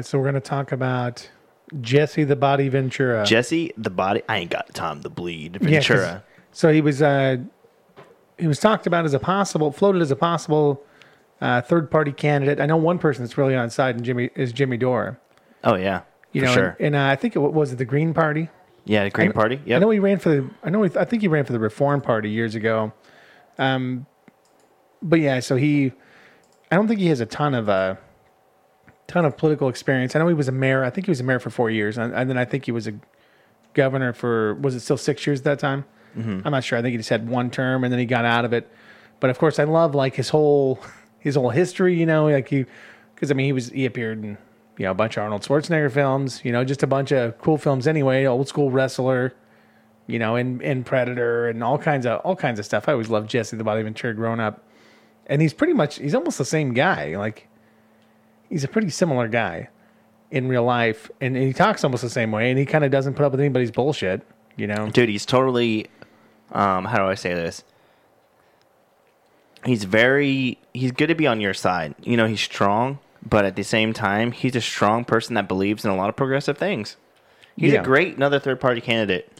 right, 0.00 0.06
so 0.06 0.18
we're 0.18 0.24
going 0.24 0.34
to 0.34 0.40
talk 0.40 0.72
about 0.72 1.28
Jesse 1.80 2.24
the 2.24 2.36
Body 2.36 2.68
Ventura. 2.68 3.24
Jesse, 3.24 3.72
the 3.76 3.90
body. 3.90 4.22
I 4.28 4.38
ain't 4.38 4.50
got 4.50 4.72
time 4.74 5.02
to 5.02 5.08
bleed. 5.10 5.58
Yeah, 5.60 5.68
Ventura. 5.80 6.24
so 6.52 6.72
he 6.72 6.80
was 6.80 7.02
uh, 7.02 7.36
he 8.38 8.46
was 8.46 8.58
talked 8.58 8.86
about 8.86 9.04
as 9.04 9.14
a 9.14 9.18
possible, 9.18 9.70
floated 9.70 10.00
as 10.02 10.10
a 10.10 10.16
possible 10.16 10.82
uh, 11.40 11.60
third 11.60 11.90
party 11.90 12.12
candidate. 12.12 12.60
I 12.60 12.66
know 12.66 12.76
one 12.78 12.98
person 12.98 13.22
that's 13.24 13.36
really 13.36 13.54
on 13.54 13.68
side, 13.70 13.94
and 13.96 14.04
Jimmy 14.04 14.30
is 14.34 14.52
Jimmy 14.52 14.78
Dore. 14.78 15.20
oh 15.64 15.76
yeah, 15.76 16.02
You 16.32 16.40
for 16.42 16.46
know, 16.46 16.54
sure. 16.54 16.76
and, 16.80 16.94
and 16.94 16.96
uh, 16.96 17.06
I 17.06 17.16
think 17.16 17.36
it 17.36 17.40
was 17.40 17.72
it 17.72 17.76
the 17.76 17.84
Green 17.84 18.14
Party. 18.14 18.48
yeah, 18.86 19.04
the 19.04 19.10
Green 19.10 19.32
Party. 19.32 19.60
Yeah, 19.66 19.76
I 19.76 19.78
know 19.80 19.90
he 19.90 19.98
ran 19.98 20.18
for 20.18 20.30
the. 20.30 20.50
I 20.64 20.70
know. 20.70 20.82
He, 20.82 20.90
I 20.96 21.04
think 21.04 21.20
he 21.22 21.28
ran 21.28 21.44
for 21.44 21.52
the 21.52 21.60
Reform 21.60 22.00
Party 22.00 22.30
years 22.30 22.54
ago. 22.54 22.92
Um, 23.58 24.06
but 25.02 25.20
yeah, 25.20 25.40
so 25.40 25.56
he. 25.56 25.92
I 26.72 26.76
don't 26.76 26.86
think 26.88 27.00
he 27.00 27.08
has 27.08 27.20
a 27.20 27.26
ton 27.26 27.54
of 27.54 27.68
uh, 27.68 27.96
ton 29.10 29.24
of 29.24 29.36
political 29.36 29.68
experience. 29.68 30.14
I 30.14 30.18
know 30.18 30.28
he 30.28 30.34
was 30.34 30.48
a 30.48 30.52
mayor. 30.52 30.84
I 30.84 30.90
think 30.90 31.06
he 31.06 31.10
was 31.10 31.20
a 31.20 31.24
mayor 31.24 31.38
for 31.38 31.50
four 31.50 31.70
years, 31.70 31.98
and, 31.98 32.14
and 32.14 32.28
then 32.30 32.38
I 32.38 32.44
think 32.44 32.66
he 32.66 32.72
was 32.72 32.86
a 32.86 32.94
governor 33.74 34.12
for. 34.12 34.54
Was 34.54 34.74
it 34.74 34.80
still 34.80 34.96
six 34.96 35.26
years 35.26 35.40
at 35.40 35.44
that 35.44 35.58
time? 35.58 35.84
Mm-hmm. 36.16 36.40
I'm 36.44 36.52
not 36.52 36.64
sure. 36.64 36.78
I 36.78 36.82
think 36.82 36.92
he 36.92 36.96
just 36.96 37.10
had 37.10 37.28
one 37.28 37.50
term, 37.50 37.84
and 37.84 37.92
then 37.92 37.98
he 37.98 38.06
got 38.06 38.24
out 38.24 38.44
of 38.44 38.52
it. 38.52 38.70
But 39.20 39.30
of 39.30 39.38
course, 39.38 39.58
I 39.58 39.64
love 39.64 39.94
like 39.94 40.14
his 40.14 40.28
whole 40.30 40.80
his 41.18 41.34
whole 41.34 41.50
history. 41.50 41.98
You 41.98 42.06
know, 42.06 42.28
like 42.28 42.48
he 42.48 42.66
because 43.14 43.30
I 43.30 43.34
mean 43.34 43.46
he 43.46 43.52
was 43.52 43.68
he 43.68 43.86
appeared 43.86 44.22
in 44.22 44.38
you 44.78 44.84
know 44.84 44.92
a 44.92 44.94
bunch 44.94 45.16
of 45.16 45.24
Arnold 45.24 45.42
Schwarzenegger 45.42 45.90
films. 45.90 46.40
You 46.44 46.52
know, 46.52 46.64
just 46.64 46.82
a 46.82 46.86
bunch 46.86 47.12
of 47.12 47.38
cool 47.38 47.58
films 47.58 47.86
anyway. 47.86 48.26
Old 48.26 48.48
school 48.48 48.70
wrestler 48.70 49.34
you 50.10 50.18
know, 50.18 50.36
in, 50.36 50.60
in 50.60 50.84
Predator 50.84 51.48
and 51.48 51.62
all 51.62 51.78
kinds 51.78 52.04
of 52.04 52.20
all 52.20 52.36
kinds 52.36 52.58
of 52.58 52.64
stuff. 52.64 52.88
I 52.88 52.92
always 52.92 53.08
loved 53.08 53.30
Jesse 53.30 53.56
the 53.56 53.64
Body 53.64 53.82
Ventura 53.82 54.14
growing 54.14 54.40
up, 54.40 54.62
and 55.26 55.40
he's 55.40 55.54
pretty 55.54 55.72
much 55.72 55.98
he's 55.98 56.14
almost 56.14 56.38
the 56.38 56.44
same 56.44 56.74
guy. 56.74 57.16
Like 57.16 57.48
he's 58.50 58.64
a 58.64 58.68
pretty 58.68 58.90
similar 58.90 59.26
guy 59.28 59.68
in 60.30 60.46
real 60.48 60.64
life, 60.64 61.10
and, 61.20 61.36
and 61.36 61.46
he 61.46 61.52
talks 61.52 61.82
almost 61.82 62.02
the 62.02 62.10
same 62.10 62.30
way, 62.32 62.50
and 62.50 62.58
he 62.58 62.66
kind 62.66 62.84
of 62.84 62.90
doesn't 62.90 63.14
put 63.14 63.24
up 63.24 63.32
with 63.32 63.40
anybody's 63.40 63.70
bullshit. 63.70 64.20
You 64.56 64.66
know, 64.66 64.90
dude 64.90 65.08
he's 65.08 65.24
totally 65.24 65.86
um 66.52 66.84
how 66.84 66.98
do 66.98 67.04
i 67.04 67.14
say 67.14 67.32
this 67.32 67.62
he's 69.64 69.84
very 69.84 70.58
he's 70.74 70.92
good 70.92 71.06
to 71.06 71.14
be 71.14 71.26
on 71.26 71.40
your 71.40 71.54
side 71.54 71.94
you 72.02 72.16
know 72.16 72.26
he's 72.26 72.40
strong 72.40 72.98
but 73.26 73.44
at 73.44 73.56
the 73.56 73.62
same 73.62 73.92
time 73.92 74.32
he's 74.32 74.56
a 74.56 74.60
strong 74.60 75.04
person 75.04 75.34
that 75.34 75.46
believes 75.48 75.84
in 75.84 75.90
a 75.90 75.96
lot 75.96 76.08
of 76.08 76.16
progressive 76.16 76.58
things 76.58 76.96
he's 77.56 77.72
Yeah. 77.72 77.80
a 77.80 77.84
great 77.84 78.16
another 78.16 78.38
third 78.40 78.60
party 78.60 78.80
candidate 78.80 79.30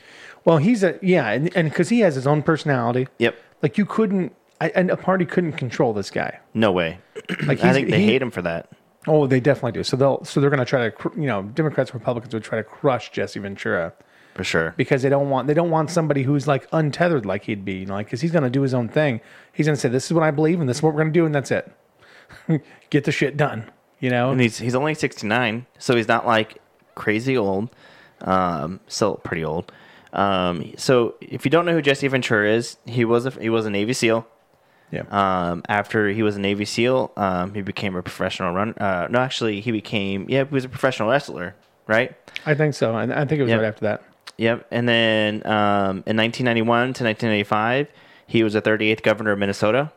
well, 0.43 0.57
he's 0.57 0.83
a 0.83 0.99
yeah, 1.03 1.29
and 1.33 1.55
and 1.55 1.69
because 1.69 1.91
he 1.91 2.01
has 2.01 2.15
his 2.15 2.27
own 2.27 2.43
personality, 2.43 3.09
yep 3.19 3.37
like 3.63 3.77
you 3.77 3.85
couldn't. 3.85 4.35
I, 4.59 4.69
and 4.71 4.91
a 4.91 4.97
party 4.97 5.27
couldn't 5.27 5.53
control 5.53 5.93
this 5.93 6.11
guy. 6.11 6.39
no 6.55 6.73
way 6.73 6.99
Like 7.47 7.63
i 7.63 7.75
think 7.75 7.91
they 7.91 7.99
he- 8.01 8.07
hate 8.07 8.23
him 8.23 8.31
for 8.31 8.41
that 8.43 8.71
Oh, 9.11 9.27
they 9.27 9.41
definitely 9.41 9.73
do. 9.73 9.83
So 9.83 9.97
they'll 9.97 10.25
so 10.25 10.41
they're 10.41 10.51
going 10.51 10.61
to 10.61 10.65
try 10.65 10.85
to 10.85 10.91
cr- 10.93 11.19
you 11.19 11.27
know 11.27 11.43
Democrats 11.43 11.93
Republicans 11.93 12.33
would 12.33 12.45
try 12.45 12.59
to 12.59 12.65
crush 12.65 13.11
Jesse 13.11 13.41
Ventura. 13.41 13.93
for 14.35 14.45
sure 14.45 14.73
because 14.77 15.03
they 15.03 15.09
don't 15.09 15.29
want 15.29 15.49
they 15.49 15.55
don't 15.55 15.71
want 15.71 15.91
somebody 15.91 16.23
who's 16.23 16.47
like 16.47 16.69
untethered 16.73 17.27
like 17.27 17.43
he'd 17.45 17.65
be, 17.65 17.73
you 17.75 17.87
know, 17.87 17.95
like 17.95 18.07
because 18.07 18.21
he's 18.21 18.31
going 18.31 18.45
to 18.45 18.51
do 18.51 18.63
his 18.63 18.73
own 18.73 18.89
thing. 18.89 19.21
He's 19.53 19.67
going 19.67 19.75
to 19.75 19.81
say, 19.81 19.89
"This 19.89 20.07
is 20.07 20.13
what 20.13 20.23
I 20.23 20.31
believe, 20.31 20.61
and 20.61 20.69
this 20.69 20.77
is 20.79 20.83
what 20.83 20.95
we're 20.95 21.03
going 21.03 21.13
to 21.13 21.19
do, 21.21 21.27
and 21.27 21.35
that's 21.35 21.51
it. 21.51 21.71
Get 22.91 23.05
the 23.05 23.13
shit 23.13 23.37
done." 23.37 23.71
You 23.99 24.11
know, 24.11 24.31
and 24.31 24.41
he's 24.41 24.59
he's 24.59 24.75
only 24.77 24.95
69 24.95 25.67
so 25.79 25.97
he's 25.97 26.09
not 26.09 26.25
like 26.27 26.63
crazy 26.95 27.37
old 27.37 27.69
um 28.23 28.81
still 28.87 29.17
pretty 29.17 29.45
old 29.45 29.71
um 30.15 30.73
so 30.77 31.17
if 31.21 31.45
you 31.45 31.51
don't 31.51 31.65
know 31.67 31.73
who 31.73 31.83
jesse 31.83 32.09
ventura 32.09 32.51
is 32.51 32.77
he 32.87 33.05
was 33.05 33.27
a 33.27 33.31
he 33.33 33.49
was 33.49 33.65
a 33.67 33.71
navy 33.71 33.93
seal 33.93 34.27
yeah, 34.91 35.03
Um, 35.11 35.63
after 35.69 36.09
he 36.09 36.23
was 36.23 36.37
a 36.37 36.41
Navy 36.41 36.65
SEAL, 36.65 37.13
um, 37.17 37.55
he 37.55 37.63
became 37.63 37.95
a 37.97 38.03
professional 38.03 38.53
run. 38.53 38.75
Uh, 38.79 39.07
no, 39.11 39.19
actually, 39.21 39.61
he 39.61 39.71
became 39.73 40.27
yeah, 40.29 40.45
he 40.45 40.53
was 40.55 40.65
a 40.65 40.69
professional 40.69 41.09
wrestler, 41.11 41.55
right? 41.87 42.15
I 42.47 42.55
think 42.55 42.75
so. 42.75 42.95
I, 42.95 43.03
I 43.05 43.25
think 43.25 43.39
it 43.41 43.43
was 43.43 43.51
Yep. 43.51 43.61
right 43.61 43.69
after 43.69 43.81
that. 43.87 44.03
Yep. 44.39 44.67
And 44.71 44.89
then 44.89 45.47
um, 45.47 46.03
in 46.07 46.17
1991 46.17 46.95
to 46.95 47.05
1995, 47.05 47.89
he 48.27 48.43
was 48.43 48.55
the 48.55 48.63
38th 48.63 49.03
governor 49.03 49.33
of 49.33 49.39
Minnesota. 49.39 49.93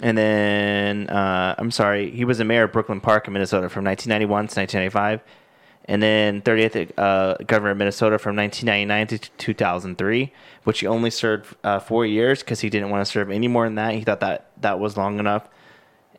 And 0.00 0.16
then 0.16 1.08
uh, 1.10 1.54
I'm 1.58 1.70
sorry, 1.70 2.10
he 2.10 2.24
was 2.24 2.38
the 2.38 2.44
mayor 2.44 2.64
of 2.64 2.72
Brooklyn 2.72 3.00
Park 3.00 3.26
in 3.26 3.34
Minnesota 3.34 3.68
from 3.68 3.84
1991 3.84 4.48
to 4.48 4.60
1995. 4.60 5.20
And 5.86 6.02
then 6.02 6.42
30th 6.42 6.92
uh, 6.96 7.34
governor 7.44 7.72
of 7.72 7.76
Minnesota 7.76 8.18
from 8.18 8.36
1999 8.36 9.18
to 9.18 9.30
2003, 9.36 10.32
which 10.64 10.80
he 10.80 10.86
only 10.86 11.10
served 11.10 11.56
uh, 11.64 11.80
four 11.80 12.06
years 12.06 12.40
because 12.40 12.60
he 12.60 12.70
didn't 12.70 12.90
want 12.90 13.04
to 13.04 13.10
serve 13.10 13.30
any 13.30 13.48
more 13.48 13.64
than 13.64 13.74
that. 13.74 13.94
He 13.94 14.02
thought 14.02 14.20
that 14.20 14.50
that 14.60 14.78
was 14.78 14.96
long 14.96 15.18
enough, 15.18 15.48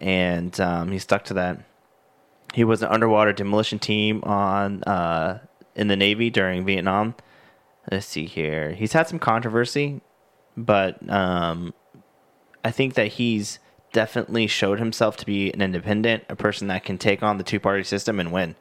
and 0.02 0.60
um, 0.60 0.92
he 0.92 1.00
stuck 1.00 1.24
to 1.26 1.34
that. 1.36 1.60
He 2.54 2.64
was 2.64 2.84
an 2.84 2.90
underwater 2.90 3.32
demolition 3.32 3.80
team 3.80 4.22
on 4.24 4.84
uh, 4.84 5.40
in 5.76 5.88
the 5.88 5.96
Navy 5.96 6.30
during 6.30 6.66
Vietnam. 6.66 7.16
Let's 7.90 8.06
see 8.06 8.26
here. 8.26 8.74
He's 8.74 8.94
had 8.94 9.08
some 9.08 9.20
controversy, 9.20 10.02
but 10.58 11.10
um, 11.10 11.74
I 12.64 12.72
think 12.72 12.94
that 12.96 13.14
he's 13.14 13.60
definitely 13.92 14.48
showed 14.48 14.80
himself 14.80 15.16
to 15.18 15.26
be 15.26 15.52
an 15.54 15.62
independent, 15.62 16.24
a 16.28 16.36
person 16.36 16.68
that 16.68 16.84
can 16.84 16.98
take 16.98 17.24
on 17.24 17.38
the 17.38 17.44
two 17.44 17.60
party 17.60 17.84
system 17.84 18.20
and 18.20 18.32
win. 18.32 18.56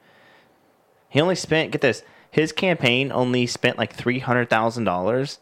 He 1.13 1.21
only 1.21 1.35
spent 1.35 1.73
get 1.73 1.83
this. 1.83 2.03
His 2.31 2.53
campaign 2.53 3.13
only 3.13 3.47
spent 3.47 3.77
like 3.77 3.93
three 3.93 4.19
hundred 4.19 4.49
thousand 4.49 4.85
dollars 4.85 5.39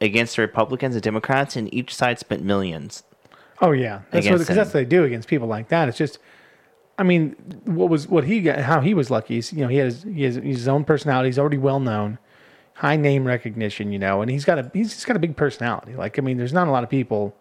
against 0.00 0.36
the 0.36 0.42
Republicans 0.42 0.94
and 0.94 1.02
Democrats, 1.02 1.54
and 1.54 1.72
each 1.72 1.94
side 1.94 2.18
spent 2.18 2.42
millions. 2.42 3.02
Oh 3.60 3.72
yeah, 3.72 4.00
that's 4.10 4.26
what, 4.26 4.38
that's 4.38 4.56
what 4.56 4.72
they 4.72 4.86
do 4.86 5.04
against 5.04 5.28
people 5.28 5.46
like 5.46 5.68
that. 5.68 5.90
It's 5.90 5.98
just, 5.98 6.18
I 6.98 7.02
mean, 7.02 7.32
what 7.66 7.90
was 7.90 8.08
what 8.08 8.24
he 8.24 8.40
got? 8.40 8.60
How 8.60 8.80
he 8.80 8.94
was 8.94 9.10
lucky 9.10 9.36
is 9.36 9.52
you 9.52 9.60
know 9.60 9.68
he 9.68 9.76
has 9.76 10.02
he 10.02 10.22
has 10.22 10.36
his 10.36 10.66
own 10.66 10.84
personality. 10.84 11.28
He's 11.28 11.38
already 11.38 11.58
well 11.58 11.78
known, 11.78 12.16
high 12.72 12.96
name 12.96 13.26
recognition. 13.26 13.92
You 13.92 13.98
know, 13.98 14.22
and 14.22 14.30
he's 14.30 14.46
got 14.46 14.58
a 14.58 14.70
he's 14.72 14.94
just 14.94 15.06
got 15.06 15.14
a 15.14 15.20
big 15.20 15.36
personality. 15.36 15.94
Like 15.94 16.18
I 16.18 16.22
mean, 16.22 16.38
there's 16.38 16.54
not 16.54 16.68
a 16.68 16.70
lot 16.70 16.84
of 16.84 16.88
people. 16.88 17.36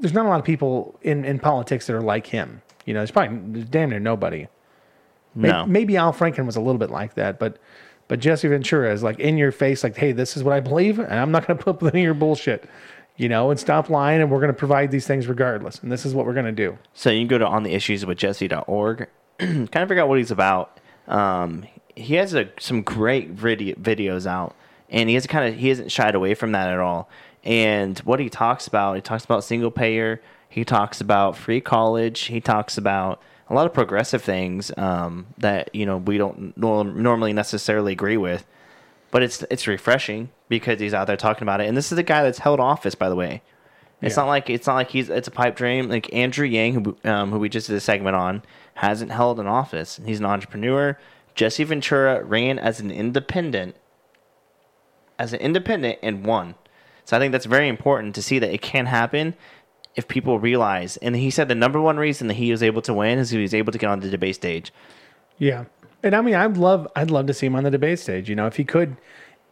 There's 0.00 0.12
not 0.12 0.26
a 0.26 0.28
lot 0.28 0.40
of 0.40 0.44
people 0.44 0.98
in 1.02 1.24
in 1.24 1.38
politics 1.38 1.86
that 1.86 1.94
are 1.94 2.02
like 2.02 2.26
him. 2.26 2.62
You 2.84 2.94
know, 2.94 2.98
there's 2.98 3.12
probably 3.12 3.38
there's 3.52 3.68
damn 3.68 3.90
near 3.90 4.00
nobody. 4.00 4.48
No, 5.34 5.66
Maybe 5.66 5.96
Al 5.96 6.12
Franken 6.12 6.46
was 6.46 6.56
a 6.56 6.60
little 6.60 6.78
bit 6.78 6.90
like 6.90 7.14
that, 7.14 7.38
but 7.38 7.58
but 8.08 8.20
Jesse 8.20 8.48
Ventura 8.48 8.92
is 8.92 9.02
like 9.02 9.18
in 9.18 9.38
your 9.38 9.52
face, 9.52 9.82
like, 9.82 9.96
hey, 9.96 10.12
this 10.12 10.36
is 10.36 10.44
what 10.44 10.54
I 10.54 10.60
believe, 10.60 10.98
and 10.98 11.14
I'm 11.14 11.30
not 11.30 11.46
going 11.46 11.56
to 11.56 11.64
put 11.64 11.70
up 11.76 11.82
with 11.82 11.94
any 11.94 12.02
of 12.02 12.04
your 12.04 12.14
bullshit, 12.14 12.68
you 13.16 13.28
know, 13.28 13.50
and 13.50 13.58
stop 13.58 13.88
lying, 13.88 14.20
and 14.20 14.30
we're 14.30 14.40
going 14.40 14.52
to 14.52 14.58
provide 14.58 14.90
these 14.90 15.06
things 15.06 15.26
regardless, 15.26 15.78
and 15.78 15.90
this 15.90 16.04
is 16.04 16.14
what 16.14 16.26
we're 16.26 16.34
going 16.34 16.46
to 16.46 16.52
do. 16.52 16.76
So 16.92 17.10
you 17.10 17.20
can 17.20 17.28
go 17.28 17.38
to 17.38 17.46
ontheissueswithjesse.org, 17.46 19.08
kind 19.38 19.68
of 19.74 19.88
figure 19.88 20.00
out 20.02 20.08
what 20.08 20.18
he's 20.18 20.30
about. 20.30 20.78
Um, 21.08 21.64
he 21.94 22.14
has 22.14 22.34
a, 22.34 22.50
some 22.58 22.82
great 22.82 23.30
video, 23.30 23.76
videos 23.76 24.26
out, 24.26 24.54
and 24.90 25.08
he 25.08 25.14
has 25.14 25.26
kind 25.26 25.52
of 25.52 25.58
he 25.58 25.68
hasn't 25.68 25.90
shied 25.90 26.14
away 26.14 26.34
from 26.34 26.52
that 26.52 26.68
at 26.68 26.78
all. 26.78 27.08
And 27.44 27.98
what 28.00 28.20
he 28.20 28.28
talks 28.28 28.66
about, 28.66 28.94
he 28.94 29.00
talks 29.00 29.24
about 29.24 29.42
single 29.42 29.70
payer. 29.70 30.20
He 30.48 30.64
talks 30.64 31.00
about 31.00 31.36
free 31.36 31.60
college. 31.60 32.20
He 32.24 32.40
talks 32.40 32.76
about 32.76 33.22
a 33.52 33.54
lot 33.54 33.66
of 33.66 33.74
progressive 33.74 34.22
things 34.22 34.72
um, 34.78 35.26
that 35.38 35.72
you 35.74 35.84
know 35.86 35.98
we 35.98 36.16
don't 36.18 36.56
norm- 36.56 37.02
normally 37.02 37.32
necessarily 37.32 37.92
agree 37.92 38.16
with. 38.16 38.46
But 39.10 39.22
it's 39.22 39.42
it's 39.50 39.66
refreshing 39.66 40.30
because 40.48 40.80
he's 40.80 40.94
out 40.94 41.06
there 41.06 41.18
talking 41.18 41.42
about 41.42 41.60
it. 41.60 41.68
And 41.68 41.76
this 41.76 41.92
is 41.92 41.96
the 41.96 42.02
guy 42.02 42.22
that's 42.22 42.38
held 42.38 42.60
office, 42.60 42.94
by 42.94 43.10
the 43.10 43.14
way. 43.14 43.42
It's 44.00 44.16
Yeah. 44.16 44.22
not 44.22 44.28
like 44.28 44.48
it's 44.48 44.66
not 44.66 44.74
like 44.74 44.90
he's 44.90 45.10
it's 45.10 45.28
a 45.28 45.30
pipe 45.30 45.54
dream. 45.54 45.90
Like 45.90 46.12
Andrew 46.14 46.46
Yang, 46.46 46.72
who 46.84 46.96
um, 47.04 47.30
who 47.30 47.38
we 47.38 47.50
just 47.50 47.66
did 47.66 47.76
a 47.76 47.80
segment 47.80 48.16
on, 48.16 48.42
hasn't 48.74 49.10
held 49.12 49.38
an 49.38 49.46
office. 49.46 50.00
He's 50.04 50.18
an 50.18 50.24
entrepreneur. 50.24 50.98
Jesse 51.34 51.64
Ventura 51.64 52.24
ran 52.24 52.58
as 52.58 52.80
an 52.80 52.90
independent, 52.90 53.76
as 55.18 55.32
an 55.34 55.40
independent 55.40 55.98
and 56.02 56.24
won. 56.24 56.54
So 57.04 57.16
I 57.16 57.20
think 57.20 57.32
that's 57.32 57.46
very 57.46 57.68
important 57.68 58.14
to 58.14 58.22
see 58.22 58.38
that 58.38 58.52
it 58.52 58.62
can 58.62 58.86
happen 58.86 59.34
if 59.94 60.08
people 60.08 60.38
realize. 60.38 60.96
And 60.98 61.14
he 61.16 61.30
said 61.30 61.48
the 61.48 61.54
number 61.54 61.80
one 61.80 61.96
reason 61.96 62.28
that 62.28 62.34
he 62.34 62.50
was 62.50 62.62
able 62.62 62.82
to 62.82 62.94
win 62.94 63.18
is 63.18 63.30
he 63.30 63.40
was 63.40 63.54
able 63.54 63.72
to 63.72 63.78
get 63.78 63.90
on 63.90 64.00
the 64.00 64.10
debate 64.10 64.34
stage. 64.34 64.72
Yeah, 65.38 65.64
and 66.02 66.14
I 66.14 66.20
mean, 66.20 66.34
I'd 66.34 66.56
love, 66.56 66.88
I'd 66.94 67.10
love 67.10 67.26
to 67.26 67.34
see 67.34 67.46
him 67.46 67.56
on 67.56 67.64
the 67.64 67.70
debate 67.70 67.98
stage. 67.98 68.28
You 68.28 68.36
know, 68.36 68.46
if 68.46 68.56
he 68.56 68.64
could, 68.64 68.96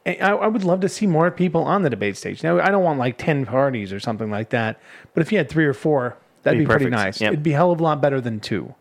I, 0.06 0.16
I 0.16 0.46
would 0.46 0.64
love 0.64 0.80
to 0.80 0.88
see 0.88 1.06
more 1.06 1.30
people 1.30 1.62
on 1.62 1.82
the 1.82 1.90
debate 1.90 2.16
stage. 2.16 2.42
Now, 2.42 2.60
I 2.60 2.70
don't 2.70 2.82
want 2.82 2.98
like 2.98 3.18
ten 3.18 3.46
parties 3.46 3.92
or 3.92 4.00
something 4.00 4.30
like 4.30 4.50
that, 4.50 4.80
but 5.14 5.22
if 5.22 5.32
you 5.32 5.38
had 5.38 5.48
three 5.48 5.66
or 5.66 5.74
four, 5.74 6.16
that'd 6.42 6.58
Be 6.58 6.64
be, 6.64 6.70
pretty 6.70 6.90
nice. 6.90 7.20
Yep. 7.20 7.32
It'd 7.32 7.42
be 7.42 7.52
a 7.52 7.56
hell 7.56 7.72
of 7.72 7.80
a 7.80 7.82
lot 7.82 8.00
better 8.00 8.20
than 8.20 8.40
two. 8.40 8.74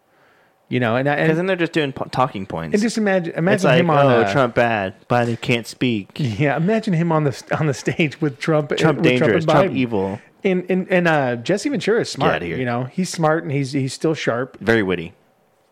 You 0.69 0.79
know, 0.79 0.95
and 0.95 1.05
Because 1.05 1.29
and, 1.29 1.37
then 1.39 1.45
they're 1.47 1.55
just 1.55 1.71
doing 1.71 1.91
po- 1.91 2.05
talking 2.05 2.45
points. 2.45 2.75
and 2.75 2.81
just 2.81 2.99
imagine, 2.99 3.33
imagine 3.33 3.55
it's 3.55 3.63
like, 3.63 3.79
him 3.79 3.89
on 3.89 4.05
oh, 4.05 4.21
uh, 4.21 4.31
Trump 4.31 4.53
bad, 4.53 4.93
but 5.07 5.27
he 5.27 5.35
can't 5.35 5.65
speak. 5.65 6.11
Yeah, 6.19 6.55
imagine 6.55 6.93
him 6.93 7.11
on 7.11 7.23
the 7.23 7.57
on 7.59 7.65
the 7.65 7.73
stage 7.73 8.21
with 8.21 8.39
Trump. 8.39 8.69
Trump 8.77 8.99
with 8.99 9.03
dangerous, 9.03 9.45
Trump 9.45 9.71
Biden. 9.71 9.75
evil, 9.75 10.19
And 10.43 10.65
and 10.69 10.87
and 10.89 11.07
uh, 11.07 11.35
Jesse 11.37 11.69
Ventura 11.69 12.01
is 12.01 12.09
smart. 12.09 12.41
here. 12.41 12.57
You 12.57 12.65
know, 12.65 12.85
he's 12.85 13.09
smart 13.09 13.43
and 13.43 13.51
he's 13.51 13.71
he's 13.73 13.93
still 13.93 14.13
sharp. 14.13 14.57
very 14.59 14.83
witty. 14.83 15.13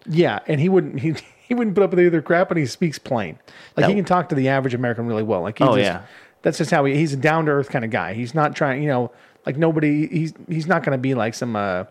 Yeah, 0.06 0.40
and 0.48 0.60
he 0.60 0.70
wouldn't 0.70 1.00
he, 1.02 1.16
he 1.48 1.54
wouldn't 1.54 1.76
put 1.76 1.84
up 1.84 1.92
with 1.92 2.00
either 2.00 2.22
crap, 2.22 2.52
and 2.52 2.60
he 2.60 2.66
speaks 2.66 3.00
plain. 3.00 3.40
Like 3.76 3.86
That- 3.86 3.90
he 3.90 3.96
can 3.96 4.06
talk 4.06 4.30
to 4.30 4.36
the 4.36 4.50
average 4.50 4.74
American 4.74 5.06
really 5.08 5.24
well. 5.24 5.42
Like 5.42 5.58
he 5.60 5.64
Oh, 5.64 5.76
just, 5.76 5.80
yeah. 5.86 6.02
that's 6.42 6.58
just 6.58 6.72
how 6.72 6.84
he 6.86 6.96
he's 6.96 7.14
a 7.14 7.18
down 7.18 7.46
to 7.46 7.52
earth 7.52 7.70
kind 7.70 7.86
of 7.86 7.92
guy. 7.92 8.14
He's 8.14 8.34
not 8.36 8.56
trying, 8.56 8.82
you 8.84 8.90
know, 8.90 9.12
like 9.46 9.56
nobody. 9.58 10.08
He's 10.08 10.34
he's 10.50 10.68
not 10.68 10.84
going 10.84 10.98
to 10.98 11.02
be 11.02 11.14
like 11.14 11.34
some 11.34 11.56
uh 11.56 11.86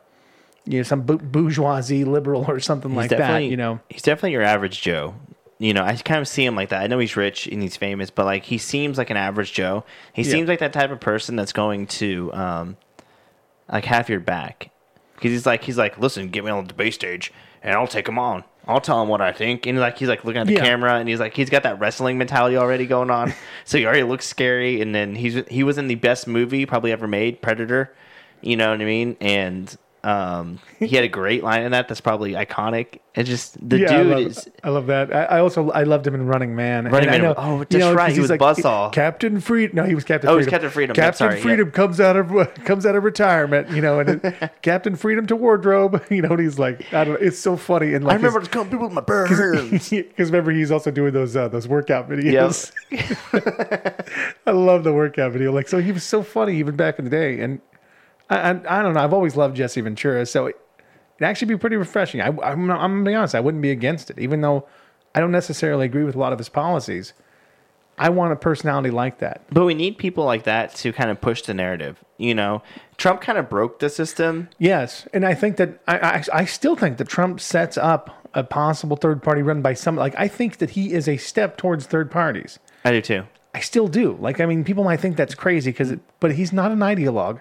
you 0.67 0.79
know 0.79 0.83
some 0.83 1.03
bou- 1.03 1.19
bourgeoisie 1.19 2.05
liberal 2.05 2.45
or 2.49 2.61
something 2.61 2.95
like 2.95 3.11
that. 3.11 3.39
You 3.45 3.57
know, 3.57 3.81
he's 3.89 4.03
definitely 4.03 4.33
your 4.33 4.43
average 4.43 4.83
Joe. 4.83 5.15
You 5.59 5.73
know, 5.73 5.83
I 5.83 5.95
kind 5.97 6.21
of 6.21 6.29
see 6.29 6.45
him 6.45 6.55
like 6.55 6.69
that. 6.69 6.83
I 6.83 6.87
know 6.87 6.99
he's 6.99 7.17
rich 7.17 7.47
and 7.47 7.63
he's 7.63 7.77
famous, 7.77 8.11
but 8.11 8.27
like 8.27 8.45
he 8.45 8.59
seems 8.59 8.99
like 8.99 9.09
an 9.11 9.17
average 9.17 9.53
Joe. 9.53 9.85
He 10.13 10.23
Yeah. 10.23 10.33
seems 10.33 10.49
like 10.49 10.59
that 10.59 10.73
type 10.73 10.91
of 10.91 11.01
person 11.01 11.35
that's 11.37 11.53
going 11.53 11.87
to 11.87 12.31
um, 12.35 12.77
like 13.71 13.87
have 13.87 14.09
your 14.09 14.21
back 14.21 14.71
because 15.15 15.31
he's 15.31 15.47
like 15.47 15.65
he's 15.65 15.79
like, 15.79 15.99
listen, 15.99 16.29
get 16.29 16.45
me 16.45 16.51
on 16.51 16.65
the 16.65 16.69
debate 16.69 16.95
stage 16.95 17.33
and 17.63 17.75
I'll 17.75 17.87
take 17.87 18.07
him 18.09 18.19
on. 18.19 18.45
I'll 18.69 18.81
tell 18.81 19.01
him 19.01 19.09
what 19.09 19.21
I 19.21 19.31
think, 19.33 19.65
and 19.67 19.79
like 19.79 19.97
he's 19.97 20.09
like 20.09 20.25
looking 20.25 20.41
at 20.41 20.49
the 20.49 20.55
Yeah. 20.55 20.61
camera, 20.65 20.95
and 20.97 21.09
he's 21.09 21.21
like 21.21 21.35
he's 21.37 21.51
got 21.51 21.63
that 21.63 21.79
wrestling 21.79 22.19
mentality 22.19 22.57
already 22.57 22.85
going 22.85 23.11
on, 23.11 23.33
so 23.65 23.79
he 23.79 23.87
already 23.87 24.03
looks 24.03 24.27
scary. 24.27 24.81
And 24.81 24.93
then 24.95 25.15
he's 25.15 25.37
he 25.49 25.63
was 25.63 25.79
in 25.79 25.87
the 25.87 25.95
best 25.95 26.27
movie 26.27 26.67
probably 26.67 26.91
ever 26.93 27.07
made, 27.07 27.41
Predator. 27.41 27.95
You 28.43 28.57
know 28.57 28.71
what 28.73 28.81
I 28.81 28.85
mean? 28.85 29.17
And 29.21 29.75
um, 30.07 30.61
he 30.79 30.87
had 30.87 31.03
a 31.03 31.09
great 31.09 31.43
line 31.43 31.65
in 31.65 31.73
that 31.73 31.89
that's 31.89 32.01
probably 32.01 32.35
iconic. 32.35 33.01
It 33.17 33.25
just 33.25 33.57
the 33.69 33.81
yeah, 33.81 33.93
I 33.93 33.97
dude 33.97 34.07
love, 34.07 34.21
is 34.21 34.49
I 34.63 34.69
love 34.69 34.87
that. 34.87 35.13
I, 35.13 35.25
I 35.25 35.41
also 35.41 35.71
I 35.71 35.83
loved 35.83 36.07
him 36.07 36.15
in 36.15 36.29
Running 36.29 36.55
Man. 36.55 36.85
Running 36.85 37.09
And 37.09 37.25
I 37.25 37.27
Man, 37.27 37.35
oh, 37.37 37.59
you 37.59 37.65
that's 37.69 37.97
right, 37.97 38.13
he 38.13 38.21
was 38.21 38.31
Buzzsaw. 38.31 38.93
Captain 38.93 39.41
Freedom. 39.41 39.79
No, 39.79 39.83
he 39.83 39.97
was 39.97 40.05
Captain. 40.05 40.31
Oh, 40.31 40.35
he 40.35 40.37
was 40.37 40.47
Freedom. 40.47 40.61
Captain 40.61 40.71
Freedom, 40.71 40.95
Captain 40.95 41.19
sorry, 41.19 41.37
yeah. 41.39 41.43
Freedom 41.43 41.71
comes 41.73 41.99
out 41.99 42.17
of 42.17 42.55
comes 42.65 42.87
out 42.87 42.95
of 42.95 43.03
retirement. 43.03 43.71
You 43.71 43.83
know, 43.83 43.99
and 43.99 44.25
it, 44.25 44.53
Captain 44.63 44.95
Freedom 44.95 45.27
to 45.27 45.35
wardrobe. 45.35 46.05
You 46.17 46.23
know, 46.23 46.31
and 46.31 46.41
he's 46.41 46.59
like, 46.59 46.95
I 46.95 47.05
don't. 47.05 47.21
know. 47.21 47.27
It's 47.27 47.39
so 47.39 47.57
funny. 47.57 47.93
And 47.93 48.05
like 48.05 48.13
I 48.13 48.17
remember 48.17 48.41
to 48.41 48.49
come 48.49 48.71
people 48.71 48.87
with 48.87 48.93
my 48.93 49.01
bare 49.01 49.27
hands. 49.27 49.91
because 49.91 50.31
remember 50.31 50.53
he's 50.53 50.71
also 50.71 50.91
doing 50.93 51.13
those 51.13 51.35
uh, 51.35 51.49
those 51.49 51.67
workout 51.67 52.09
videos. 52.09 52.73
I 54.47 54.51
love 54.53 54.85
the 54.85 54.93
workout 54.93 55.33
video. 55.33 55.53
Like, 55.53 55.69
so 55.69 55.79
he 55.79 55.91
was 55.91 56.05
so 56.05 56.23
funny 56.23 56.57
even 56.59 56.77
back 56.77 56.99
in 56.99 57.05
the 57.05 57.11
day. 57.11 57.41
And 57.41 57.61
I, 58.31 58.51
I, 58.51 58.79
I 58.79 58.83
don't 58.83 58.95
know. 58.95 59.01
I've 59.01 59.13
always 59.13 59.37
loved 59.37 59.57
Jesse 59.57 59.81
Ventura. 59.81 60.27
So 60.27 60.47
it, 60.47 60.59
it'd 61.17 61.29
actually 61.29 61.49
be 61.49 61.59
pretty 61.59 61.77
refreshing. 61.77 62.21
I, 62.21 62.27
I'm, 62.27 62.39
I'm 62.43 62.69
gonna 62.69 63.05
be 63.05 63.15
honest. 63.15 63.35
I 63.35 63.41
wouldn't 63.41 63.63
be 63.63 63.71
against 63.71 64.11
it, 64.11 64.19
even 64.19 64.41
though 64.41 64.67
I 65.15 65.21
don't 65.21 65.33
necessarily 65.33 65.87
agree 65.87 66.05
with 66.05 66.15
a 66.15 66.19
lot 66.19 66.33
of 66.33 66.39
his 66.39 66.49
policies. 66.49 67.13
I 67.99 68.11
want 68.11 68.33
a 68.33 68.37
personality 68.37 68.91
like 68.91 69.21
that. 69.21 69.43
But 69.51 69.65
we 69.65 69.73
need 69.73 69.97
people 69.97 70.25
like 70.25 70.43
that 70.45 70.75
to 70.77 70.93
kind 70.93 71.11
of 71.11 71.19
push 71.21 71.41
the 71.41 71.55
narrative. 71.55 72.05
You 72.19 72.35
know, 72.35 72.63
Trump 72.99 73.23
kind 73.23 73.39
of 73.39 73.49
broke 73.49 73.79
the 73.79 73.89
system. 73.89 74.51
Yes, 74.59 75.09
and 75.15 75.25
I 75.25 75.33
think 75.33 75.57
that 75.57 75.81
I, 75.89 75.99
I 75.99 76.25
I 76.33 76.45
still 76.45 76.77
think 76.77 76.99
that 76.99 77.09
Trump 77.09 77.41
sets 77.41 77.79
up 77.79 78.29
a 78.35 78.45
possible 78.45 78.97
third 78.97 79.23
party 79.23 79.41
run 79.41 79.63
by 79.63 79.73
some. 79.73 79.97
Like 79.97 80.15
I 80.19 80.29
think 80.29 80.59
that 80.59 80.71
he 80.71 80.93
is 80.93 81.09
a 81.09 81.17
step 81.17 81.57
towards 81.57 81.87
third 81.87 82.11
parties. 82.11 82.59
I 82.85 82.93
do 82.93 83.01
too. 83.01 83.25
I 83.57 83.61
still 83.61 83.89
do. 83.89 84.19
Like, 84.21 84.39
I 84.39 84.45
mean, 84.45 84.65
people 84.65 84.85
might 84.85 85.01
think 85.01 85.17
that's 85.17 85.35
crazy 85.35 85.71
because, 85.71 85.95
but 86.21 86.35
he's 86.35 86.53
not 86.53 86.73
an 86.73 86.81
ideologue. 86.81 87.41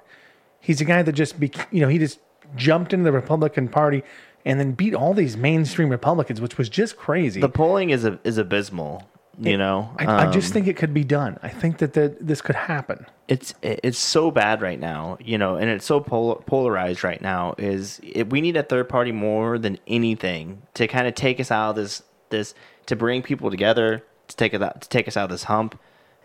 He's 0.65 0.81
a 0.81 0.85
guy 0.85 1.01
that 1.03 1.13
just, 1.13 1.39
be, 1.39 1.51
you 1.71 1.81
know, 1.81 1.87
he 1.87 1.97
just 1.99 2.19
jumped 2.55 2.93
into 2.93 3.03
the 3.05 3.11
Republican 3.11 3.67
Party 3.67 4.03
and 4.45 4.59
then 4.59 4.71
beat 4.73 4.93
all 4.93 5.13
these 5.13 5.37
mainstream 5.37 5.89
Republicans, 5.89 6.41
which 6.41 6.57
was 6.57 6.69
just 6.69 6.97
crazy. 6.97 7.41
The 7.41 7.49
polling 7.49 7.89
is 7.91 8.05
a, 8.05 8.19
is 8.23 8.37
abysmal. 8.37 9.07
You 9.37 9.57
know, 9.57 9.89
I, 9.99 10.27
I 10.27 10.31
just 10.31 10.47
Um, 10.47 10.53
think 10.53 10.67
it 10.67 10.77
could 10.77 10.93
be 10.93 11.03
done. 11.03 11.37
I 11.43 11.49
think 11.49 11.79
that 11.79 11.91
the, 11.91 12.15
this 12.21 12.41
could 12.41 12.55
happen. 12.55 13.05
it's 13.27 13.53
it's 13.61 13.97
so 13.97 14.31
bad 14.31 14.61
right 14.61 14.79
now. 14.79 15.17
You 15.19 15.37
know, 15.37 15.57
and 15.57 15.69
it's 15.69 15.83
so 15.85 15.99
pol- 15.99 16.41
polarized 16.45 17.03
right 17.03 17.21
now. 17.21 17.53
Is 17.57 17.99
it, 18.01 18.29
we 18.29 18.39
need 18.39 18.55
a 18.55 18.63
third 18.63 18.87
party 18.87 19.11
more 19.11 19.57
than 19.57 19.77
anything 19.87 20.61
to 20.75 20.87
kind 20.87 21.05
of 21.05 21.15
take 21.15 21.41
us 21.41 21.51
out 21.51 21.71
of 21.71 21.75
this 21.75 22.01
this 22.29 22.55
to 22.85 22.95
bring 22.95 23.21
people 23.21 23.51
together 23.51 24.05
to 24.29 24.35
take 24.37 24.53
it 24.53 24.63
out 24.63 24.79
to 24.79 24.87
take 24.87 25.05
us 25.05 25.17
out 25.17 25.25
of 25.25 25.31
this 25.31 25.43
hump, 25.43 25.77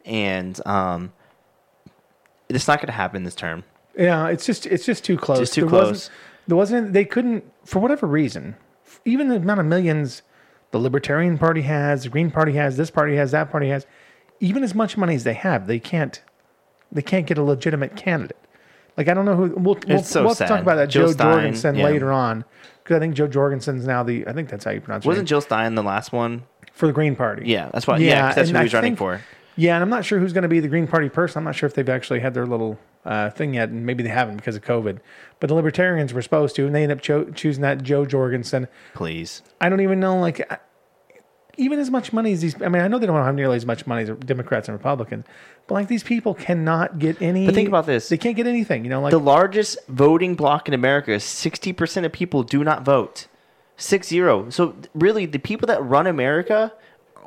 and 0.05 0.65
um, 0.65 1.13
it's 2.49 2.69
not 2.69 2.79
going 2.79 2.87
to 2.87 2.93
happen 2.93 3.25
this 3.25 3.35
term. 3.35 3.65
Yeah, 3.97 4.29
it's 4.29 4.47
just 4.47 4.67
it's 4.67 4.85
just 4.85 5.05
too 5.05 5.17
close. 5.17 5.39
Just 5.39 5.55
too 5.55 5.63
there 5.63 5.71
close. 5.71 5.87
Wasn't, 5.87 6.11
there 6.47 6.57
wasn't. 6.57 6.93
They 6.93 7.05
couldn't 7.05 7.45
for 7.65 7.79
whatever 7.79 8.07
reason. 8.07 8.57
Even 9.05 9.29
the 9.29 9.37
amount 9.37 9.61
of 9.61 9.67
millions 9.67 10.23
the 10.71 10.79
Libertarian 10.79 11.39
Party 11.39 11.63
has, 11.63 12.05
the 12.05 12.09
Green 12.09 12.31
Party 12.31 12.53
has, 12.53 12.77
this 12.77 12.91
party 12.91 13.17
has, 13.17 13.33
that 13.33 13.51
party 13.51 13.69
has, 13.69 13.87
even 14.39 14.63
as 14.63 14.75
much 14.75 14.97
money 14.97 15.15
as 15.15 15.25
they 15.25 15.35
have, 15.35 15.67
they 15.67 15.79
can't. 15.79 16.23
They 16.93 17.03
can't 17.03 17.27
get 17.27 17.39
a 17.39 17.43
legitimate 17.43 17.95
candidate. 17.95 18.37
Like 18.97 19.09
I 19.09 19.15
don't 19.15 19.25
know 19.25 19.37
who. 19.37 19.55
We'll, 19.57 19.79
we'll, 19.87 20.03
so 20.03 20.25
we'll 20.25 20.35
talk 20.35 20.61
about 20.61 20.75
that 20.75 20.91
Joe 20.91 21.07
Joe 21.07 21.13
Stein, 21.13 21.33
Jorgensen 21.33 21.77
yeah. 21.77 21.85
later 21.85 22.11
on 22.11 22.45
because 22.83 22.97
I 22.97 22.99
think 22.99 23.15
Jo 23.15 23.29
Jorgensen's 23.29 23.87
now 23.87 24.03
the. 24.03 24.27
I 24.27 24.33
think 24.33 24.49
that's 24.49 24.65
how 24.65 24.73
you 24.73 24.81
pronounce 24.81 25.05
it. 25.05 25.09
Wasn't 25.09 25.29
Jill 25.29 25.41
Stein 25.41 25.77
the 25.77 25.83
last 25.83 26.13
one? 26.13 26.43
for 26.81 26.87
the 26.87 26.93
Green 26.93 27.15
Party? 27.15 27.45
Yeah, 27.47 27.71
that's 27.73 27.87
why. 27.87 27.99
Yeah, 27.99 28.29
'cause 28.29 28.37
that's 28.37 28.51
who 28.51 28.57
he 28.57 28.63
was 28.65 28.75
running 28.75 28.97
for. 28.97 29.21
Yeah, 29.57 29.75
and 29.75 29.83
I'm 29.83 29.91
not 29.91 30.05
sure 30.05 30.19
who's 30.19 30.33
going 30.33 30.43
to 30.43 30.49
be 30.49 30.61
the 30.61 30.69
Green 30.69 30.87
Party 30.87 31.09
person. 31.09 31.39
I'm 31.39 31.45
not 31.45 31.55
sure 31.55 31.67
if 31.67 31.75
they've 31.75 31.89
actually 31.89 32.21
had 32.21 32.35
their 32.35 32.47
little 32.47 32.79
uh, 33.05 33.31
thing 33.31 33.55
yet, 33.55 33.69
and 33.71 33.87
maybe 33.87 34.03
they 34.03 34.09
haven't 34.11 34.37
because 34.37 34.57
of 34.57 34.63
COVID. 34.63 34.99
But 35.39 35.49
the 35.49 35.55
Libertarians 35.55 36.13
were 36.13 36.23
supposed 36.23 36.55
to, 36.57 36.67
and 36.67 36.75
they 36.75 36.83
end 36.83 36.93
up 36.93 37.01
cho- 37.01 37.31
choosing 37.31 37.63
that 37.63 37.83
Jo 37.83 38.05
Jorgensen. 38.05 38.69
Please. 38.95 39.43
I 39.61 39.69
don't 39.69 39.81
even 39.81 40.01
know, 40.01 40.19
like, 40.19 40.41
I- 40.53 40.59
even 41.57 41.79
as 41.79 41.91
much 41.91 42.13
money 42.13 42.33
as 42.33 42.41
these. 42.41 42.61
I 42.63 42.69
mean, 42.69 42.81
I 42.83 42.89
know 42.89 42.99
they 42.99 43.07
don't 43.07 43.23
have 43.23 43.35
nearly 43.35 43.57
as 43.57 43.67
much 43.67 43.87
money 43.87 44.03
as 44.03 44.11
Democrats 44.19 44.69
and 44.69 44.77
Republicans, 44.79 45.25
but 45.67 45.75
like 45.75 45.89
these 45.89 46.03
people 46.03 46.33
cannot 46.35 46.99
get 46.99 47.21
any. 47.21 47.45
But 47.47 47.55
think 47.55 47.69
about 47.69 47.87
this. 47.87 48.09
They 48.09 48.17
can't 48.17 48.37
get 48.37 48.47
anything. 48.47 48.85
You 48.85 48.91
know, 48.91 49.01
like 49.03 49.11
The 49.11 49.21
largest 49.21 49.77
voting 49.89 50.37
block 50.37 50.69
in 50.69 50.75
America 50.75 51.13
is 51.13 51.23
60% 51.23 52.05
of 52.07 52.13
people 52.13 52.43
do 52.45 52.65
not 52.65 52.83
vote. 52.85 53.27
Six 53.77 54.09
zero. 54.09 54.49
So 54.51 54.75
really, 54.95 55.27
the 55.27 55.39
people 55.39 55.67
that 55.67 55.83
run 55.83 56.07
America 56.07 56.73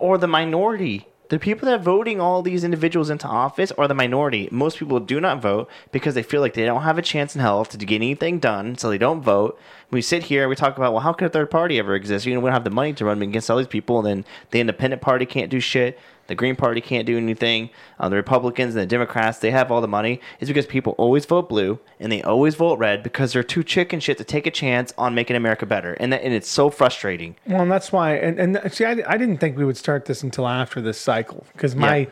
are 0.01 0.17
the 0.17 0.27
minority. 0.27 1.07
The 1.33 1.39
people 1.39 1.65
that 1.65 1.79
are 1.79 1.83
voting 1.83 2.21
all 2.21 2.43
these 2.43 2.63
individuals 2.63 3.09
into 3.09 3.27
office 3.27 3.71
are 3.71 3.87
the 3.87 3.95
minority. 3.95 4.47
Most 4.51 4.77
people 4.77 4.99
do 4.99 5.19
not 5.19 5.41
vote 5.41 5.67
because 5.91 6.13
they 6.13 6.21
feel 6.21 6.41
like 6.41 6.53
they 6.53 6.63
don't 6.63 6.83
have 6.83 6.99
a 6.99 7.01
chance 7.01 7.33
in 7.33 7.41
hell 7.41 7.65
to 7.65 7.75
get 7.75 7.95
anything 7.95 8.37
done, 8.37 8.77
so 8.77 8.87
they 8.87 8.99
don't 8.99 9.23
vote. 9.23 9.59
We 9.89 10.03
sit 10.03 10.25
here 10.25 10.43
and 10.43 10.49
we 10.51 10.55
talk 10.55 10.77
about, 10.77 10.93
well, 10.93 11.01
how 11.01 11.11
could 11.11 11.25
a 11.25 11.29
third 11.31 11.49
party 11.49 11.79
ever 11.79 11.95
exist? 11.95 12.27
You 12.27 12.35
know, 12.35 12.39
we 12.39 12.49
don't 12.49 12.53
have 12.53 12.63
the 12.63 12.69
money 12.69 12.93
to 12.93 13.05
run 13.05 13.19
against 13.23 13.49
all 13.49 13.57
these 13.57 13.65
people, 13.65 13.97
and 13.97 14.05
then 14.05 14.25
the 14.51 14.59
independent 14.59 15.01
party 15.01 15.25
can't 15.25 15.49
do 15.49 15.59
shit. 15.59 15.99
The 16.27 16.35
Green 16.35 16.55
Party 16.55 16.79
can't 16.79 17.05
do 17.05 17.17
anything. 17.17 17.69
Uh, 17.99 18.09
the 18.09 18.15
Republicans 18.15 18.75
and 18.75 18.81
the 18.81 18.87
Democrats, 18.87 19.39
they 19.39 19.51
have 19.51 19.71
all 19.71 19.81
the 19.81 19.87
money. 19.87 20.21
It's 20.39 20.47
because 20.47 20.65
people 20.65 20.95
always 20.97 21.25
vote 21.25 21.49
blue 21.49 21.79
and 21.99 22.11
they 22.11 22.23
always 22.23 22.55
vote 22.55 22.79
red 22.79 23.03
because 23.03 23.33
they're 23.33 23.43
too 23.43 23.63
chicken 23.63 23.99
shit 23.99 24.17
to 24.19 24.23
take 24.23 24.47
a 24.47 24.51
chance 24.51 24.93
on 24.97 25.13
making 25.13 25.35
America 25.35 25.65
better. 25.65 25.93
And, 25.95 26.13
that, 26.13 26.23
and 26.23 26.33
it's 26.33 26.49
so 26.49 26.69
frustrating. 26.69 27.35
Well, 27.45 27.61
and 27.61 27.71
that's 27.71 27.91
why, 27.91 28.15
and, 28.15 28.39
and 28.39 28.73
see, 28.73 28.85
I, 28.85 28.91
I 29.05 29.17
didn't 29.17 29.37
think 29.37 29.57
we 29.57 29.65
would 29.65 29.77
start 29.77 30.05
this 30.05 30.23
until 30.23 30.47
after 30.47 30.81
this 30.81 30.97
cycle 30.97 31.45
because 31.51 31.75
my 31.75 32.07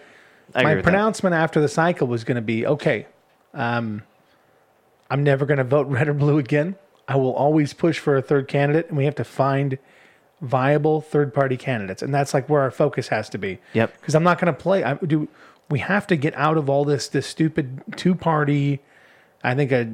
agree 0.53 0.63
my 0.63 0.75
with 0.75 0.83
that. 0.85 0.91
pronouncement 0.91 1.35
after 1.35 1.61
the 1.61 1.69
cycle 1.69 2.07
was 2.07 2.23
going 2.23 2.35
to 2.35 2.41
be 2.41 2.65
okay. 2.67 3.07
Um, 3.53 4.03
I'm 5.09 5.23
never 5.23 5.45
going 5.45 5.57
to 5.57 5.63
vote 5.63 5.87
red 5.89 6.07
or 6.07 6.13
blue 6.13 6.37
again. 6.37 6.75
I 7.07 7.15
will 7.15 7.33
always 7.33 7.73
push 7.73 7.99
for 7.99 8.15
a 8.15 8.21
third 8.21 8.47
candidate, 8.47 8.87
and 8.87 8.97
we 8.97 9.05
have 9.05 9.15
to 9.15 9.23
find 9.23 9.77
viable 10.41 11.01
third 11.01 11.33
party 11.33 11.55
candidates, 11.55 12.01
and 12.01 12.13
that's 12.13 12.33
like 12.33 12.49
where 12.49 12.61
our 12.61 12.71
focus 12.71 13.07
has 13.09 13.29
to 13.29 13.37
be. 13.37 13.59
Yep. 13.73 13.99
Because 13.99 14.15
I'm 14.15 14.23
not 14.23 14.39
going 14.39 14.53
to 14.53 14.59
play. 14.59 14.83
I 14.83 14.95
do. 14.95 15.27
We 15.69 15.79
have 15.79 16.07
to 16.07 16.15
get 16.15 16.35
out 16.35 16.57
of 16.57 16.69
all 16.69 16.83
this 16.83 17.07
this 17.07 17.27
stupid 17.27 17.81
two 17.95 18.15
party. 18.15 18.81
I 19.43 19.55
think 19.55 19.71
a, 19.71 19.91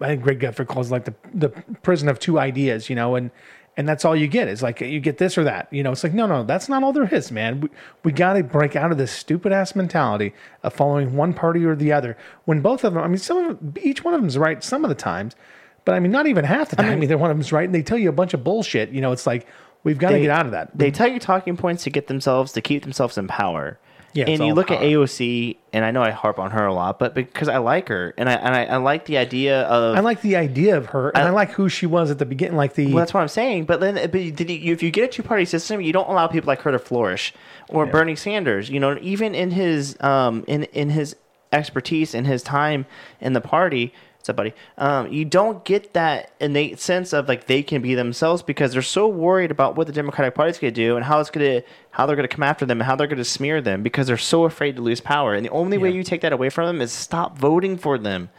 I 0.00 0.06
think 0.06 0.22
Greg 0.22 0.40
Gutfeld 0.40 0.68
calls 0.68 0.90
it 0.90 0.92
like 0.92 1.04
the 1.04 1.14
the 1.34 1.48
prison 1.82 2.08
of 2.08 2.18
two 2.18 2.38
ideas, 2.38 2.88
you 2.88 2.96
know, 2.96 3.14
and 3.16 3.30
and 3.76 3.88
that's 3.88 4.04
all 4.04 4.16
you 4.16 4.26
get 4.26 4.48
is 4.48 4.62
like 4.62 4.80
you 4.80 5.00
get 5.00 5.18
this 5.18 5.36
or 5.36 5.44
that, 5.44 5.68
you 5.70 5.82
know. 5.82 5.92
It's 5.92 6.02
like 6.02 6.14
no, 6.14 6.26
no, 6.26 6.44
that's 6.44 6.68
not 6.68 6.82
all 6.82 6.92
there 6.92 7.12
is, 7.12 7.30
man. 7.30 7.60
We, 7.60 7.68
we 8.04 8.12
got 8.12 8.34
to 8.34 8.42
break 8.42 8.76
out 8.76 8.90
of 8.90 8.98
this 8.98 9.12
stupid 9.12 9.52
ass 9.52 9.74
mentality 9.74 10.32
of 10.62 10.72
following 10.72 11.14
one 11.14 11.34
party 11.34 11.64
or 11.64 11.74
the 11.74 11.92
other. 11.92 12.16
When 12.44 12.60
both 12.60 12.84
of 12.84 12.94
them, 12.94 13.02
I 13.02 13.08
mean, 13.08 13.18
some 13.18 13.38
of 13.38 13.58
them, 13.58 13.74
each 13.82 14.04
one 14.04 14.14
of 14.14 14.20
them's 14.20 14.38
right 14.38 14.62
some 14.64 14.84
of 14.84 14.88
the 14.88 14.94
times, 14.94 15.36
but 15.84 15.94
I 15.94 16.00
mean, 16.00 16.10
not 16.10 16.26
even 16.26 16.44
half 16.44 16.70
the 16.70 16.76
time. 16.76 16.86
I 16.86 16.94
mean, 16.94 17.02
either 17.04 17.18
one 17.18 17.30
of 17.30 17.36
them's 17.36 17.52
right, 17.52 17.64
and 17.64 17.74
they 17.74 17.82
tell 17.82 17.98
you 17.98 18.08
a 18.08 18.12
bunch 18.12 18.32
of 18.32 18.42
bullshit. 18.42 18.90
You 18.90 19.02
know, 19.02 19.12
it's 19.12 19.26
like 19.26 19.46
we've 19.86 19.98
got 19.98 20.10
to 20.10 20.20
get 20.20 20.30
out 20.30 20.44
of 20.44 20.52
that. 20.52 20.76
They 20.76 20.90
tell 20.90 21.08
you 21.08 21.18
talking 21.18 21.56
points 21.56 21.84
to 21.84 21.90
get 21.90 22.08
themselves, 22.08 22.52
to 22.52 22.60
keep 22.60 22.82
themselves 22.82 23.16
in 23.16 23.26
power. 23.28 23.78
Yeah, 24.12 24.24
and 24.28 24.42
you 24.42 24.54
look 24.54 24.70
at. 24.70 24.80
AOC, 24.80 25.56
and 25.74 25.84
I 25.84 25.90
know 25.90 26.02
I 26.02 26.10
harp 26.10 26.38
on 26.38 26.50
her 26.52 26.64
a 26.64 26.72
lot, 26.72 26.98
but 26.98 27.12
because 27.14 27.48
I 27.48 27.58
like 27.58 27.88
her, 27.88 28.14
and 28.16 28.30
I 28.30 28.32
and 28.34 28.54
I, 28.54 28.64
I 28.64 28.76
like 28.78 29.04
the 29.04 29.18
idea 29.18 29.62
of 29.64 29.94
I 29.94 30.00
like 30.00 30.22
the 30.22 30.36
idea 30.36 30.74
of 30.78 30.86
her, 30.86 31.10
and 31.10 31.24
I, 31.24 31.26
I- 31.28 31.30
like 31.30 31.50
who 31.52 31.68
she 31.68 31.84
was 31.84 32.10
at 32.10 32.18
the 32.18 32.24
beginning. 32.24 32.56
Like 32.56 32.74
the 32.74 32.86
Well, 32.86 32.96
that's 33.02 33.12
what 33.12 33.20
I'm 33.20 33.28
saying. 33.28 33.66
But 33.66 33.80
then, 33.80 33.94
but 33.96 34.12
did 34.12 34.48
you, 34.48 34.72
if 34.72 34.82
you 34.82 34.90
get 34.90 35.04
a 35.04 35.08
two 35.08 35.22
party 35.22 35.44
system, 35.44 35.82
you 35.82 35.92
don't 35.92 36.08
allow 36.08 36.28
people 36.28 36.46
like 36.48 36.62
her 36.62 36.72
to 36.72 36.78
flourish, 36.78 37.34
or 37.68 37.84
Bernie 37.84 38.16
Sanders. 38.16 38.70
You 38.70 38.80
know, 38.80 38.98
even 39.02 39.34
in 39.34 39.50
his 39.50 39.96
um 40.00 40.44
in 40.48 40.64
in 40.64 40.88
his 40.90 41.14
expertise 41.52 42.14
and 42.14 42.26
his 42.26 42.42
time 42.42 42.86
in 43.20 43.34
the 43.34 43.40
party. 43.42 43.92
What's 44.26 44.30
up, 44.30 44.36
buddy? 44.38 44.54
Um, 44.76 45.12
you 45.12 45.24
don't 45.24 45.64
get 45.64 45.92
that 45.92 46.32
innate 46.40 46.80
sense 46.80 47.12
of 47.12 47.28
like 47.28 47.46
they 47.46 47.62
can 47.62 47.80
be 47.80 47.94
themselves 47.94 48.42
because 48.42 48.72
they're 48.72 48.82
so 48.82 49.06
worried 49.06 49.52
about 49.52 49.76
what 49.76 49.86
the 49.86 49.92
Democratic 49.92 50.34
Party's 50.34 50.58
going 50.58 50.74
to 50.74 50.80
do 50.80 50.96
and 50.96 51.04
how 51.04 51.20
it's 51.20 51.30
going 51.30 51.60
to 51.60 51.68
how 51.92 52.06
they're 52.06 52.16
going 52.16 52.28
to 52.28 52.34
come 52.34 52.42
after 52.42 52.66
them 52.66 52.80
and 52.80 52.86
how 52.88 52.96
they're 52.96 53.06
going 53.06 53.18
to 53.18 53.24
smear 53.24 53.60
them 53.60 53.84
because 53.84 54.08
they're 54.08 54.16
so 54.16 54.44
afraid 54.44 54.74
to 54.74 54.82
lose 54.82 55.00
power. 55.00 55.34
And 55.34 55.46
the 55.46 55.50
only 55.50 55.78
way 55.78 55.92
you 55.92 56.02
take 56.02 56.22
that 56.22 56.32
away 56.32 56.50
from 56.50 56.66
them 56.66 56.80
is 56.80 56.90
stop 56.90 57.38
voting 57.38 57.76
for 57.76 57.98
them. 57.98 58.30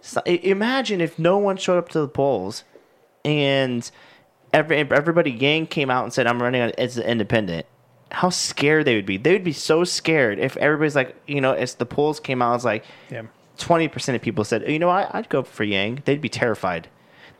So, 0.00 0.20
imagine 0.22 1.00
if 1.00 1.20
no 1.20 1.38
one 1.38 1.56
showed 1.56 1.78
up 1.78 1.88
to 1.90 2.00
the 2.00 2.08
polls 2.08 2.64
and 3.24 3.88
every, 4.52 4.78
everybody 4.78 5.30
gang 5.30 5.68
came 5.68 5.88
out 5.88 6.02
and 6.02 6.12
said 6.12 6.26
i'm 6.26 6.42
running 6.42 6.60
as 6.60 6.98
an 6.98 7.04
independent 7.04 7.66
how 8.10 8.28
scared 8.28 8.84
they 8.84 8.96
would 8.96 9.06
be 9.06 9.16
they 9.16 9.32
would 9.32 9.44
be 9.44 9.52
so 9.52 9.84
scared 9.84 10.40
if 10.40 10.56
everybody's 10.56 10.96
like 10.96 11.14
you 11.28 11.40
know 11.40 11.52
as 11.52 11.76
the 11.76 11.86
polls 11.86 12.18
came 12.18 12.42
out 12.42 12.56
it's 12.56 12.64
like 12.64 12.84
yeah. 13.10 13.22
20% 13.58 14.14
of 14.14 14.22
people 14.22 14.44
said 14.44 14.68
you 14.68 14.78
know 14.78 14.88
what 14.88 15.14
i'd 15.14 15.28
go 15.28 15.42
for 15.42 15.64
yang 15.64 16.02
they'd 16.04 16.20
be 16.20 16.28
terrified 16.28 16.88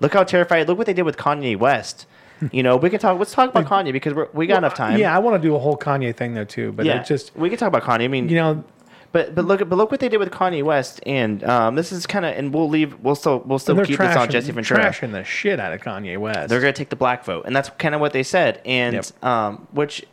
Look 0.02 0.14
how 0.14 0.24
terrified. 0.24 0.66
Look 0.66 0.78
what 0.78 0.88
they 0.88 0.92
did 0.94 1.02
with 1.04 1.16
Kanye 1.16 1.56
West. 1.56 2.06
You 2.50 2.64
know, 2.64 2.76
we 2.76 2.90
can 2.90 2.98
talk. 2.98 3.20
Let's 3.20 3.30
talk 3.30 3.50
about 3.50 3.66
Kanye 3.66 3.92
because 3.92 4.14
we're, 4.14 4.28
we 4.32 4.48
got 4.48 4.58
enough 4.58 4.74
time. 4.74 4.98
Yeah, 4.98 5.14
I 5.14 5.20
want 5.20 5.40
to 5.40 5.48
do 5.48 5.54
a 5.54 5.60
whole 5.60 5.76
Kanye 5.76 6.14
thing 6.14 6.34
though 6.34 6.44
too, 6.44 6.72
but 6.72 6.84
yeah. 6.84 7.00
it 7.00 7.06
just 7.06 7.34
we 7.36 7.48
can 7.48 7.56
talk 7.56 7.68
about 7.68 7.84
Kanye. 7.84 8.02
I 8.02 8.08
mean, 8.08 8.28
you 8.28 8.34
know, 8.34 8.64
but 9.12 9.36
but 9.36 9.44
look 9.44 9.60
but 9.68 9.76
look 9.76 9.92
what 9.92 10.00
they 10.00 10.08
did 10.08 10.18
with 10.18 10.32
Kanye 10.32 10.64
West, 10.64 11.00
and 11.06 11.44
um, 11.44 11.76
this 11.76 11.92
is 11.92 12.04
kind 12.04 12.24
of 12.24 12.36
and 12.36 12.52
we'll 12.52 12.68
leave. 12.68 12.98
We'll 12.98 13.14
still 13.14 13.44
we'll 13.46 13.60
still 13.60 13.76
keep 13.84 13.96
this 13.96 14.16
on 14.16 14.28
Jesse 14.28 14.50
Ventura. 14.50 14.80
trashing 14.80 15.12
the 15.12 15.22
shit 15.22 15.60
out 15.60 15.72
of 15.72 15.82
Kanye 15.82 16.18
West. 16.18 16.48
They're 16.48 16.60
going 16.60 16.74
to 16.74 16.76
take 16.76 16.88
the 16.88 16.96
black 16.96 17.24
vote, 17.24 17.44
and 17.46 17.54
that's 17.54 17.70
kind 17.78 17.94
of 17.94 18.00
what 18.00 18.12
they 18.12 18.24
said. 18.24 18.60
And 18.64 18.94
Yep. 18.94 19.24
um, 19.24 19.68
which, 19.70 20.04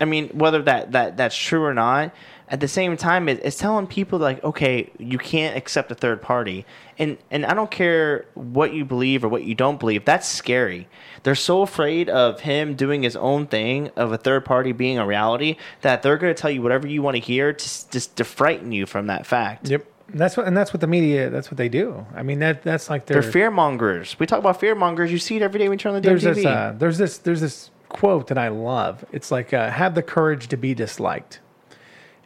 I 0.00 0.04
mean, 0.04 0.30
whether 0.30 0.62
that, 0.62 0.90
that 0.90 1.16
that's 1.16 1.36
true 1.36 1.62
or 1.62 1.74
not, 1.74 2.12
at 2.48 2.60
the 2.60 2.68
same 2.68 2.96
time, 2.96 3.28
it, 3.28 3.40
it's 3.42 3.56
telling 3.56 3.86
people 3.86 4.18
like, 4.18 4.42
okay, 4.44 4.90
you 4.98 5.18
can't 5.18 5.56
accept 5.56 5.90
a 5.90 5.94
third 5.94 6.20
party, 6.20 6.66
and 6.98 7.16
and 7.30 7.46
I 7.46 7.54
don't 7.54 7.70
care 7.70 8.26
what 8.34 8.74
you 8.74 8.84
believe 8.84 9.24
or 9.24 9.28
what 9.28 9.44
you 9.44 9.54
don't 9.54 9.80
believe. 9.80 10.04
That's 10.04 10.28
scary. 10.28 10.88
They're 11.22 11.34
so 11.34 11.62
afraid 11.62 12.08
of 12.08 12.40
him 12.40 12.74
doing 12.74 13.02
his 13.02 13.16
own 13.16 13.46
thing, 13.46 13.90
of 13.96 14.12
a 14.12 14.18
third 14.18 14.44
party 14.44 14.72
being 14.72 14.98
a 14.98 15.06
reality, 15.06 15.56
that 15.80 16.02
they're 16.02 16.18
going 16.18 16.34
to 16.34 16.40
tell 16.40 16.50
you 16.50 16.62
whatever 16.62 16.86
you 16.86 17.00
want 17.02 17.16
to 17.16 17.20
hear 17.20 17.52
to 17.52 17.90
just 17.90 18.16
to 18.16 18.24
frighten 18.24 18.72
you 18.72 18.86
from 18.86 19.06
that 19.06 19.26
fact. 19.26 19.68
Yep. 19.68 19.86
And 20.08 20.20
that's 20.20 20.36
what 20.36 20.46
and 20.46 20.56
that's 20.56 20.74
what 20.74 20.80
the 20.80 20.86
media 20.86 21.30
that's 21.30 21.50
what 21.50 21.56
they 21.56 21.70
do. 21.70 22.06
I 22.14 22.22
mean 22.22 22.40
that 22.40 22.62
that's 22.62 22.90
like 22.90 23.06
their 23.06 23.22
They're 23.22 23.32
fear 23.32 23.50
mongers. 23.50 24.18
We 24.18 24.26
talk 24.26 24.40
about 24.40 24.60
fear 24.60 24.74
mongers. 24.74 25.10
You 25.10 25.18
see 25.18 25.36
it 25.36 25.42
every 25.42 25.58
day 25.58 25.68
when 25.68 25.78
you 25.78 25.82
turn 25.82 25.94
on 25.94 26.02
the 26.02 26.08
damn 26.08 26.18
there's 26.18 26.36
TV. 26.36 26.42
this 26.42 26.46
uh, 26.46 26.74
there's 26.76 26.98
this 26.98 27.18
there's 27.18 27.40
this 27.40 27.70
quote 27.88 28.26
that 28.28 28.38
I 28.38 28.48
love. 28.48 29.04
It's 29.12 29.30
like 29.30 29.54
uh, 29.54 29.70
have 29.70 29.94
the 29.94 30.02
courage 30.02 30.48
to 30.48 30.56
be 30.56 30.74
disliked. 30.74 31.40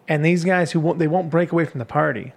And 0.08 0.24
these 0.24 0.44
guys 0.44 0.72
who 0.72 0.80
won't 0.80 0.98
they 0.98 1.08
won't 1.08 1.30
break 1.30 1.52
away 1.52 1.64
from 1.64 1.78
the 1.78 1.84
party 1.84 2.32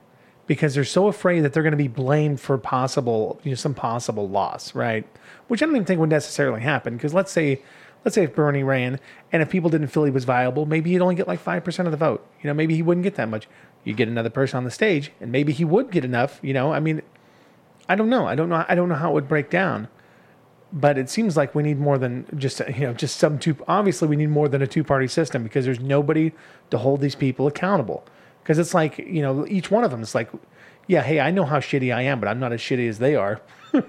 because 0.47 0.73
they're 0.73 0.83
so 0.83 1.07
afraid 1.07 1.41
that 1.41 1.53
they're 1.53 1.63
going 1.63 1.71
to 1.71 1.77
be 1.77 1.87
blamed 1.87 2.39
for 2.39 2.57
possible 2.57 3.39
you 3.43 3.51
know 3.51 3.55
some 3.55 3.73
possible 3.73 4.27
loss, 4.27 4.73
right? 4.73 5.05
Which 5.47 5.61
I 5.61 5.65
don't 5.65 5.75
even 5.75 5.85
think 5.85 5.99
would 5.99 6.09
necessarily 6.09 6.61
happen 6.61 6.95
because 6.95 7.13
let's 7.13 7.31
say 7.31 7.61
let's 8.03 8.15
say 8.15 8.23
if 8.23 8.35
Bernie 8.35 8.63
ran 8.63 8.99
and 9.31 9.41
if 9.41 9.49
people 9.49 9.69
didn't 9.69 9.87
feel 9.87 10.03
he 10.03 10.11
was 10.11 10.25
viable, 10.25 10.65
maybe 10.65 10.91
he'd 10.91 11.01
only 11.01 11.15
get 11.15 11.27
like 11.27 11.43
5% 11.43 11.85
of 11.85 11.91
the 11.91 11.97
vote. 11.97 12.25
You 12.41 12.47
know, 12.47 12.53
maybe 12.53 12.75
he 12.75 12.81
wouldn't 12.81 13.03
get 13.03 13.15
that 13.15 13.29
much. 13.29 13.47
You 13.83 13.93
get 13.93 14.07
another 14.07 14.29
person 14.29 14.57
on 14.57 14.63
the 14.63 14.71
stage 14.71 15.11
and 15.19 15.31
maybe 15.31 15.53
he 15.53 15.65
would 15.65 15.91
get 15.91 16.05
enough, 16.05 16.39
you 16.41 16.53
know. 16.53 16.71
I 16.71 16.79
mean, 16.79 17.01
I 17.87 17.95
don't 17.95 18.09
know. 18.09 18.25
I 18.25 18.35
don't 18.35 18.49
know 18.49 18.65
I 18.67 18.75
don't 18.75 18.89
know 18.89 18.95
how 18.95 19.11
it 19.11 19.13
would 19.13 19.27
break 19.27 19.49
down 19.49 19.87
but 20.71 20.97
it 20.97 21.09
seems 21.09 21.35
like 21.35 21.55
we 21.55 21.63
need 21.63 21.79
more 21.79 21.97
than 21.97 22.25
just 22.37 22.59
you 22.59 22.81
know 22.81 22.93
just 22.93 23.17
some 23.17 23.39
two 23.39 23.55
obviously 23.67 24.07
we 24.07 24.15
need 24.15 24.29
more 24.29 24.47
than 24.47 24.61
a 24.61 24.67
two 24.67 24.83
party 24.83 25.07
system 25.07 25.43
because 25.43 25.65
there's 25.65 25.79
nobody 25.79 26.31
to 26.69 26.77
hold 26.77 27.01
these 27.01 27.15
people 27.15 27.47
accountable. 27.47 28.05
Because 28.43 28.59
it's 28.59 28.73
like 28.73 28.97
you 28.99 29.21
know 29.21 29.45
each 29.47 29.71
one 29.71 29.83
of 29.83 29.91
them 29.91 30.01
is 30.01 30.15
like 30.15 30.29
yeah 30.87 31.01
hey 31.01 31.19
i 31.19 31.29
know 31.31 31.45
how 31.45 31.59
shitty 31.59 31.93
i 31.93 32.01
am 32.01 32.19
but 32.19 32.27
i'm 32.27 32.39
not 32.39 32.51
as 32.53 32.59
shitty 32.59 32.87
as 32.87 32.99
they 32.99 33.15
are. 33.15 33.41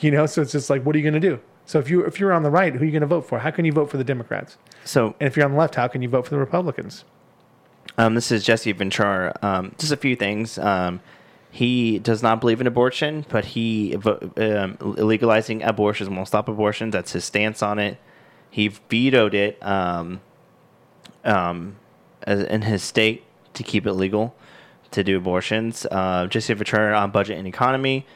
You 0.00 0.10
know 0.10 0.26
so 0.26 0.42
it's 0.42 0.52
just 0.52 0.70
like 0.70 0.84
what 0.84 0.96
are 0.96 0.98
you 0.98 1.08
going 1.08 1.20
to 1.20 1.28
do? 1.28 1.38
So 1.66 1.78
if 1.78 1.88
you 1.88 2.04
if 2.04 2.18
you're 2.18 2.32
on 2.32 2.42
the 2.42 2.50
right 2.50 2.72
who 2.72 2.80
are 2.80 2.84
you 2.84 2.90
going 2.90 3.02
to 3.02 3.06
vote 3.06 3.26
for? 3.26 3.38
How 3.38 3.50
can 3.50 3.64
you 3.64 3.72
vote 3.72 3.90
for 3.90 3.98
the 3.98 4.04
democrats? 4.04 4.56
So 4.84 5.14
and 5.20 5.26
if 5.28 5.36
you're 5.36 5.44
on 5.44 5.52
the 5.52 5.58
left 5.58 5.76
how 5.76 5.86
can 5.88 6.02
you 6.02 6.08
vote 6.08 6.24
for 6.24 6.30
the 6.30 6.38
republicans? 6.38 7.04
Um, 7.98 8.14
this 8.14 8.32
is 8.32 8.44
Jesse 8.44 8.72
Ventura. 8.72 9.36
Um, 9.42 9.74
just 9.78 9.92
a 9.92 9.96
few 9.96 10.16
things. 10.16 10.58
Um, 10.58 11.00
he 11.50 11.98
does 11.98 12.22
not 12.22 12.40
believe 12.40 12.60
in 12.60 12.66
abortion, 12.66 13.26
but 13.28 13.44
he 13.44 13.96
um, 13.96 14.76
legalizing 14.80 15.62
abortions 15.62 16.08
won't 16.08 16.28
stop 16.28 16.48
abortions. 16.48 16.92
That's 16.92 17.12
his 17.12 17.24
stance 17.24 17.62
on 17.62 17.78
it. 17.78 17.98
He 18.50 18.68
vetoed 18.68 19.34
it 19.34 19.58
um, 19.64 20.20
um, 21.24 21.76
in 22.26 22.62
his 22.62 22.82
state 22.82 23.24
to 23.54 23.62
keep 23.62 23.86
it 23.86 23.92
legal 23.92 24.34
to 24.92 25.04
do 25.04 25.16
abortions. 25.16 25.86
Uh, 25.90 26.26
Jesse 26.26 26.54
Ventura 26.54 26.96
on 26.96 27.10
budget 27.10 27.38
and 27.38 27.46
economy. 27.46 28.06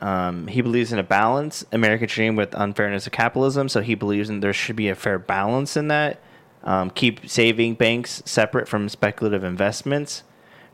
Um, 0.00 0.46
he 0.46 0.60
believes 0.60 0.92
in 0.92 0.98
a 0.98 1.02
balance, 1.02 1.64
American 1.72 2.08
dream 2.08 2.36
with 2.36 2.54
unfairness 2.54 3.06
of 3.06 3.12
capitalism. 3.12 3.68
So 3.68 3.80
he 3.80 3.94
believes 3.94 4.30
in 4.30 4.40
there 4.40 4.52
should 4.52 4.76
be 4.76 4.88
a 4.88 4.94
fair 4.94 5.18
balance 5.18 5.76
in 5.76 5.88
that. 5.88 6.20
Um, 6.62 6.90
keep 6.90 7.28
saving 7.28 7.74
banks 7.74 8.22
separate 8.24 8.68
from 8.68 8.88
speculative 8.88 9.44
investments. 9.44 10.22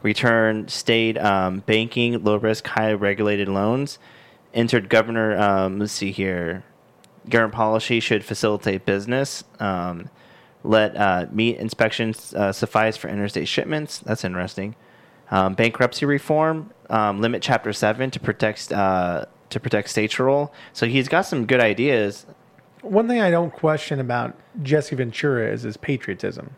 Return 0.06 0.68
state 0.68 1.18
um, 1.18 1.64
banking, 1.66 2.22
low 2.22 2.36
risk, 2.36 2.64
high 2.68 2.92
regulated 2.92 3.48
loans. 3.48 3.98
Entered 4.54 4.88
governor. 4.88 5.36
Um, 5.36 5.80
let's 5.80 5.92
see 5.92 6.12
here. 6.12 6.62
Government 7.28 7.54
policy 7.54 7.98
should 7.98 8.24
facilitate 8.24 8.86
business. 8.86 9.42
Um, 9.58 10.08
let 10.62 10.96
uh, 10.96 11.26
meat 11.32 11.56
inspections 11.56 12.32
uh, 12.34 12.52
suffice 12.52 12.96
for 12.96 13.08
interstate 13.08 13.48
shipments. 13.48 13.98
That's 13.98 14.24
interesting. 14.24 14.76
Um, 15.32 15.54
bankruptcy 15.54 16.06
reform. 16.06 16.70
Um, 16.88 17.20
limit 17.20 17.42
Chapter 17.42 17.72
Seven 17.72 18.12
to 18.12 18.20
protect 18.20 18.70
uh, 18.70 19.24
to 19.50 19.58
protect 19.58 19.90
states' 19.90 20.20
role. 20.20 20.52
So 20.72 20.86
he's 20.86 21.08
got 21.08 21.22
some 21.22 21.46
good 21.46 21.60
ideas. 21.60 22.26
one 22.82 23.08
thing 23.08 23.20
i 23.20 23.30
don't 23.30 23.52
question 23.52 23.98
about 23.98 24.36
jesse 24.62 24.94
ventura 24.94 25.50
is 25.50 25.62
his 25.62 25.76
patriotism 25.76 26.54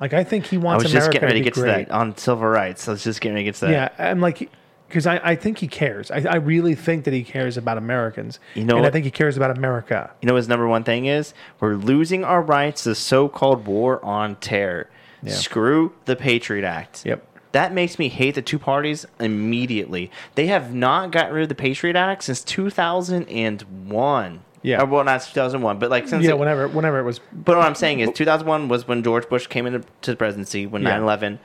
like 0.00 0.12
i 0.12 0.24
think 0.24 0.46
he 0.46 0.58
wants. 0.58 0.82
I 0.82 0.86
was 0.86 0.92
just 0.92 1.06
america 1.06 1.12
getting 1.12 1.28
ready 1.28 1.40
to 1.40 1.44
to 1.44 1.50
get 1.50 1.54
to 1.54 1.60
great. 1.60 1.88
that 1.88 1.94
on 1.94 2.16
civil 2.16 2.46
rights. 2.46 2.88
I 2.88 2.92
was 2.92 3.04
just 3.04 3.20
getting 3.20 3.34
ready 3.34 3.44
to 3.44 3.52
get 3.52 3.54
to 3.56 3.66
that. 3.66 3.94
Yeah, 3.98 4.10
I'm 4.10 4.20
like, 4.20 4.50
because 4.88 5.06
I, 5.06 5.20
I 5.22 5.36
think 5.36 5.58
he 5.58 5.68
cares. 5.68 6.10
I, 6.10 6.24
I 6.28 6.36
really 6.36 6.74
think 6.74 7.04
that 7.04 7.14
he 7.14 7.24
cares 7.24 7.56
about 7.56 7.78
Americans. 7.78 8.38
You 8.54 8.64
know 8.64 8.76
and 8.76 8.86
I 8.86 8.90
think 8.90 9.06
he 9.06 9.10
cares 9.10 9.38
about 9.38 9.56
America. 9.56 10.10
You 10.20 10.28
know 10.28 10.36
his 10.36 10.48
number 10.48 10.68
one 10.68 10.84
thing 10.84 11.06
is? 11.06 11.32
We're 11.60 11.76
losing 11.76 12.24
our 12.24 12.42
rights 12.42 12.82
to 12.82 12.90
the 12.90 12.94
so-called 12.94 13.66
war 13.66 14.04
on 14.04 14.36
terror. 14.36 14.90
Yeah. 15.22 15.32
Screw 15.32 15.94
the 16.04 16.16
Patriot 16.16 16.66
Act. 16.66 17.06
Yep. 17.06 17.26
That 17.52 17.72
makes 17.72 17.98
me 17.98 18.08
hate 18.08 18.34
the 18.34 18.42
two 18.42 18.58
parties 18.58 19.06
immediately. 19.20 20.10
They 20.34 20.46
have 20.48 20.74
not 20.74 21.10
gotten 21.10 21.34
rid 21.34 21.42
of 21.44 21.48
the 21.48 21.54
Patriot 21.54 21.96
Act 21.96 22.24
since 22.24 22.42
2001. 22.42 24.44
Yeah. 24.62 24.82
Or, 24.82 24.86
well, 24.86 25.04
not 25.04 25.22
2001, 25.22 25.78
but 25.78 25.90
like 25.90 26.06
since 26.08 26.24
Yeah, 26.24 26.30
it- 26.30 26.38
whenever 26.38 26.68
whenever 26.68 26.98
it 27.00 27.04
was, 27.04 27.20
But 27.32 27.56
what 27.56 27.66
I'm 27.66 27.74
saying 27.74 28.00
is 28.00 28.10
2001 28.14 28.68
was 28.68 28.86
when 28.86 29.02
George 29.02 29.28
Bush 29.28 29.46
came 29.48 29.66
into 29.66 29.82
the 30.02 30.16
presidency 30.16 30.66
when 30.66 30.82
Yeah. 30.82 30.98
9/11 30.98 31.38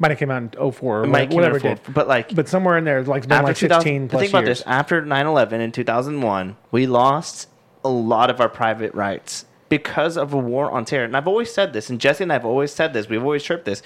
might 0.00 0.10
have 0.10 0.18
came 0.18 0.30
out 0.30 0.42
in 0.42 0.50
04 0.72 1.02
or 1.04 1.06
Mike 1.06 1.30
whatever, 1.30 1.54
whatever 1.54 1.56
in 1.68 1.72
it 1.72 1.76
did. 1.84 1.90
Oh 1.90 1.92
but 1.94 2.08
like 2.08 2.34
But 2.34 2.48
somewhere 2.48 2.76
in 2.76 2.84
there, 2.84 3.02
like, 3.04 3.28
been 3.28 3.44
like 3.44 3.56
16 3.56 4.08
plus 4.08 4.20
think 4.22 4.32
about 4.32 4.44
years. 4.44 4.58
this 4.58 4.66
after 4.66 5.00
9-11 5.02 5.60
in 5.60 5.70
2001 5.70 6.56
we 6.72 6.86
lost 6.86 7.48
a 7.84 7.88
lot 7.88 8.28
of 8.28 8.40
our 8.40 8.48
private 8.48 8.92
rights 8.94 9.44
because 9.68 10.16
of 10.16 10.32
a 10.32 10.38
war 10.38 10.70
on 10.70 10.84
terror 10.84 11.04
and 11.04 11.16
i've 11.16 11.28
always 11.28 11.52
said 11.52 11.72
this 11.72 11.88
and 11.90 12.00
jesse 12.00 12.22
and 12.24 12.32
i've 12.32 12.44
always 12.44 12.72
said 12.72 12.92
this 12.92 13.08
we've 13.08 13.22
always 13.22 13.42
chirped 13.42 13.64
this 13.66 13.82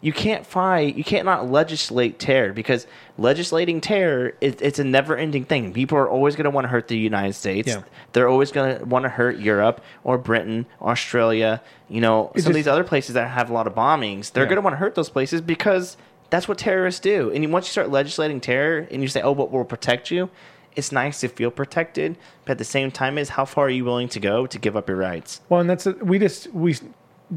you 0.00 0.12
can't 0.12 0.46
fight 0.46 0.94
you 0.96 1.02
can't 1.04 1.24
not 1.24 1.50
legislate 1.50 2.18
terror 2.18 2.52
because 2.52 2.86
legislating 3.16 3.80
terror 3.80 4.32
it, 4.40 4.60
it's 4.62 4.78
a 4.78 4.84
never 4.84 5.16
ending 5.16 5.44
thing 5.44 5.72
people 5.72 5.98
are 5.98 6.08
always 6.08 6.36
going 6.36 6.44
to 6.44 6.50
want 6.50 6.64
to 6.64 6.68
hurt 6.68 6.86
the 6.88 6.96
united 6.96 7.32
states 7.32 7.68
Yeah. 7.68 7.82
they're 8.12 8.28
always 8.28 8.52
going 8.52 8.78
to 8.78 8.84
want 8.84 9.04
to 9.04 9.08
hurt 9.08 9.38
europe 9.38 9.82
or 10.04 10.16
britain 10.18 10.66
australia 10.80 11.60
you 11.88 12.00
know 12.00 12.30
some 12.36 12.50
of 12.50 12.54
these 12.54 12.68
other 12.68 12.84
places 12.84 13.14
that 13.14 13.28
have 13.28 13.50
a 13.50 13.52
lot 13.52 13.66
of 13.66 13.74
bombings 13.74 14.32
they're 14.32 14.44
Yeah. 14.44 14.48
going 14.50 14.56
to 14.56 14.62
want 14.62 14.74
to 14.74 14.78
hurt 14.78 14.94
those 14.94 15.10
places 15.10 15.40
because 15.40 15.96
that's 16.30 16.46
what 16.46 16.58
terrorists 16.58 17.00
do. 17.00 17.30
And 17.32 17.50
once 17.50 17.66
you 17.68 17.70
start 17.70 17.88
legislating 17.88 18.38
terror 18.38 18.86
and 18.90 19.00
you 19.00 19.08
say, 19.08 19.22
oh, 19.22 19.34
but 19.34 19.50
we'll 19.50 19.64
protect 19.64 20.10
you, 20.10 20.28
it's 20.76 20.92
nice 20.92 21.20
to 21.20 21.28
feel 21.28 21.50
protected. 21.50 22.18
But 22.44 22.52
at 22.52 22.58
the 22.58 22.64
same 22.64 22.90
time, 22.90 23.16
is 23.16 23.30
how 23.30 23.46
far 23.46 23.64
are 23.64 23.70
you 23.70 23.82
willing 23.86 24.10
to 24.10 24.20
go 24.20 24.46
to 24.46 24.58
give 24.58 24.76
up 24.76 24.88
your 24.90 24.98
rights? 24.98 25.40
well, 25.48 25.60
and 25.62 25.70
that's 25.70 25.86
we 25.86 26.18
just 26.18 26.52
we 26.52 26.76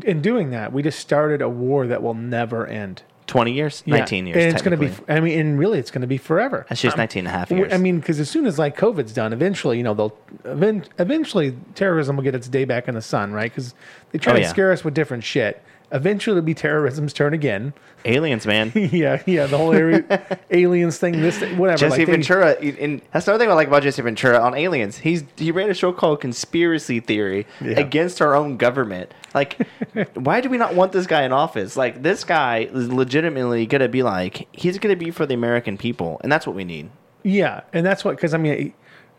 in 0.03 0.21
doing 0.21 0.51
that 0.51 0.71
we 0.73 0.81
just 0.83 0.99
started 0.99 1.41
a 1.41 1.49
war 1.49 1.87
that 1.87 2.01
will 2.01 2.13
never 2.13 2.65
end. 2.67 3.03
20 3.27 3.53
years? 3.53 3.81
Yeah, 3.85 3.97
19 3.99 4.27
years. 4.27 4.43
and 4.43 4.53
it's 4.53 4.61
going 4.61 4.77
to 4.77 4.87
be. 4.89 4.93
I 5.07 5.21
mean, 5.21 5.39
and 5.39 5.57
really, 5.59 5.79
it's 5.79 5.91
going 5.91 6.01
to 6.01 6.07
be 6.07 6.17
forever. 6.17 6.65
That's 6.67 6.81
just 6.81 6.95
Um, 6.95 6.99
19 6.99 7.19
and 7.21 7.27
a 7.27 7.31
half 7.31 7.49
years. 7.51 7.71
I 7.71 7.77
mean, 7.77 7.99
because 7.99 8.19
as 8.19 8.29
soon 8.29 8.45
as 8.45 8.59
like 8.59 8.75
COVID's 8.77 9.13
done, 9.13 9.31
eventually, 9.31 9.77
you 9.77 9.83
know, 9.83 9.93
they'll 9.93 10.17
event, 10.43 10.89
eventually 10.99 11.55
terrorism 11.75 12.17
will 12.17 12.23
get 12.23 12.35
its 12.35 12.49
day 12.49 12.65
back 12.65 12.89
in 12.89 12.95
the 12.95 13.01
sun, 13.01 13.31
right? 13.31 13.49
Because 13.49 13.73
they 14.11 14.19
try 14.19 14.33
Oh, 14.33 14.35
to 14.37 14.41
yeah. 14.41 14.49
scare 14.49 14.71
us 14.73 14.83
with 14.83 14.93
different 14.93 15.23
shit. 15.23 15.61
Eventually, 15.91 16.37
it'll 16.37 16.45
be 16.45 16.53
terrorism's 16.53 17.11
turn 17.13 17.33
again. 17.33 17.73
Aliens, 18.05 18.47
man. 18.47 18.71
yeah, 18.75 19.21
yeah, 19.25 19.45
the 19.45 19.57
whole 19.57 19.73
area, 19.73 20.03
aliens 20.49 20.97
thing, 20.97 21.21
this, 21.21 21.37
thing, 21.39 21.57
whatever. 21.57 21.77
Jesse 21.77 21.97
like 21.97 22.07
they- 22.07 22.11
Ventura, 22.11 22.51
and 22.53 23.01
that's 23.11 23.27
another 23.27 23.43
thing 23.43 23.51
I 23.51 23.53
like 23.53 23.67
about 23.67 23.83
Jesse 23.83 24.01
Ventura 24.01 24.39
on 24.39 24.55
aliens. 24.55 24.97
He's 24.97 25.23
he 25.35 25.51
ran 25.51 25.69
a 25.69 25.73
show 25.73 25.91
called 25.91 26.21
Conspiracy 26.21 26.99
Theory 26.99 27.45
Yeah. 27.59 27.79
against 27.79 28.21
our 28.21 28.35
own 28.35 28.57
government. 28.57 29.13
Like, 29.35 29.67
why 30.15 30.41
do 30.41 30.49
we 30.49 30.57
not 30.57 30.75
want 30.75 30.93
this 30.93 31.05
guy 31.07 31.23
in 31.23 31.31
office? 31.31 31.75
Like, 31.77 32.01
this 32.01 32.23
guy 32.23 32.69
is 32.71 32.91
legitimately 32.91 33.65
gonna 33.65 33.89
be 33.89 34.01
like 34.03 34.47
he's 34.51 34.79
gonna 34.79 34.95
be 34.95 35.11
for 35.11 35.25
the 35.25 35.33
American 35.33 35.77
people, 35.77 36.19
and 36.23 36.31
that's 36.31 36.47
what 36.47 36.55
we 36.55 36.63
need. 36.63 36.89
Yeah, 37.23 37.61
and 37.73 37.85
that's 37.85 38.03
what 38.03 38.15
because 38.15 38.33
I 38.33 38.37
mean, 38.37 38.73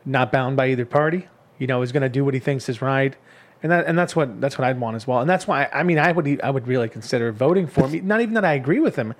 not 0.04 0.32
bound 0.32 0.56
by 0.56 0.68
either 0.70 0.84
party. 0.86 1.28
You 1.58 1.68
know, 1.68 1.82
is 1.82 1.92
going 1.92 2.02
to 2.02 2.08
do 2.08 2.24
what 2.24 2.34
he 2.34 2.40
thinks 2.40 2.68
is 2.68 2.82
right, 2.82 3.14
and 3.62 3.70
that 3.72 3.86
and 3.86 3.98
that's 3.98 4.14
what 4.16 4.40
that's 4.40 4.58
what 4.58 4.66
I'd 4.66 4.80
want 4.80 4.96
as 4.96 5.06
well. 5.06 5.20
And 5.20 5.30
that's 5.30 5.46
why 5.46 5.68
I 5.72 5.82
mean, 5.82 5.98
I 5.98 6.12
would 6.12 6.40
I 6.42 6.50
would 6.50 6.66
really 6.66 6.88
consider 6.88 7.30
voting 7.32 7.66
for 7.66 7.88
him. 7.88 8.06
Not 8.06 8.20
even 8.20 8.34
that 8.34 8.44
I 8.44 8.54
agree 8.54 8.80
with 8.80 8.96
him, 8.96 9.14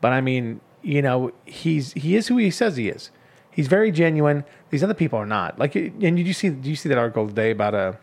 but 0.00 0.12
I 0.12 0.20
mean, 0.20 0.60
you 0.82 1.02
know, 1.02 1.32
he's 1.44 1.92
he 1.92 2.16
is 2.16 2.28
who 2.28 2.36
he 2.38 2.50
says 2.50 2.76
he 2.76 2.88
is. 2.88 3.10
He's 3.50 3.68
very 3.68 3.92
genuine. 3.92 4.44
These 4.70 4.82
other 4.82 4.94
people 4.94 5.18
are 5.18 5.26
not. 5.26 5.58
Like, 5.58 5.74
and 5.74 6.00
did 6.00 6.26
you 6.26 6.32
see 6.32 6.48
did 6.48 6.66
you 6.66 6.76
see 6.76 6.88
that 6.88 6.96
article 6.96 7.26
today 7.28 7.50
about 7.50 7.74
a 7.74 7.98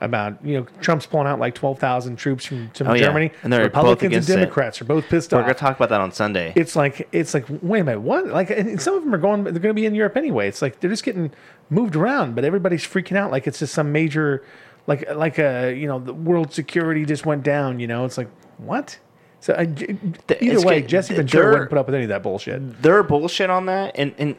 about 0.00 0.44
you 0.44 0.58
know 0.58 0.66
Trump's 0.80 1.06
pulling 1.06 1.28
out 1.28 1.38
like 1.38 1.54
twelve 1.54 1.78
thousand 1.78 2.16
troops 2.16 2.44
from, 2.44 2.70
from 2.70 2.88
Oh, 2.88 2.94
yeah. 2.94 3.04
Germany. 3.06 3.30
And 3.44 3.52
they're 3.52 3.62
Republicans 3.62 4.02
and 4.02 4.12
against 4.12 4.28
it. 4.30 4.36
Democrats 4.36 4.80
are 4.82 4.84
both 4.84 5.08
pissed 5.08 5.32
off. 5.32 5.38
We're 5.38 5.42
gonna 5.42 5.54
talk 5.54 5.76
about 5.76 5.90
that 5.90 6.00
on 6.00 6.10
Sunday. 6.12 6.52
it's 6.56 6.74
like 6.74 7.08
it's 7.12 7.34
like 7.34 7.46
wait 7.62 7.80
a 7.80 7.84
minute, 7.84 8.00
what? 8.00 8.26
Like 8.26 8.50
and 8.50 8.80
some 8.82 8.94
of 8.94 9.04
them 9.04 9.14
are 9.14 9.18
going. 9.18 9.44
They're 9.44 9.52
going 9.52 9.62
to 9.62 9.74
be 9.74 9.86
in 9.86 9.94
Europe 9.94 10.16
anyway. 10.16 10.48
It's 10.48 10.60
like 10.60 10.80
they're 10.80 10.90
just 10.90 11.04
getting 11.04 11.30
moved 11.70 11.94
around, 11.94 12.34
but 12.34 12.44
everybody's 12.44 12.84
freaking 12.84 13.16
out 13.16 13.30
like 13.30 13.46
it's 13.46 13.60
just 13.60 13.72
some 13.74 13.92
major, 13.92 14.44
like 14.86 15.08
like 15.14 15.38
a 15.38 15.72
you 15.72 15.86
know 15.86 15.98
the 15.98 16.14
world 16.14 16.52
security 16.52 17.04
just 17.04 17.26
went 17.26 17.42
down. 17.42 17.80
You 17.80 17.86
know, 17.86 18.04
it's 18.04 18.18
like 18.18 18.28
what? 18.58 18.98
So 19.40 19.54
uh, 19.54 19.62
either 19.62 19.98
it's 20.28 20.64
way, 20.64 20.80
good. 20.80 20.88
Jesse 20.88 21.14
Ventura 21.14 21.50
wouldn't 21.50 21.70
put 21.70 21.78
up 21.78 21.86
with 21.86 21.94
any 21.94 22.04
of 22.04 22.10
that 22.10 22.22
bullshit. 22.22 22.80
They're 22.80 23.02
bullshit 23.02 23.50
on 23.50 23.66
that, 23.66 23.92
and 23.96 24.14
and 24.18 24.36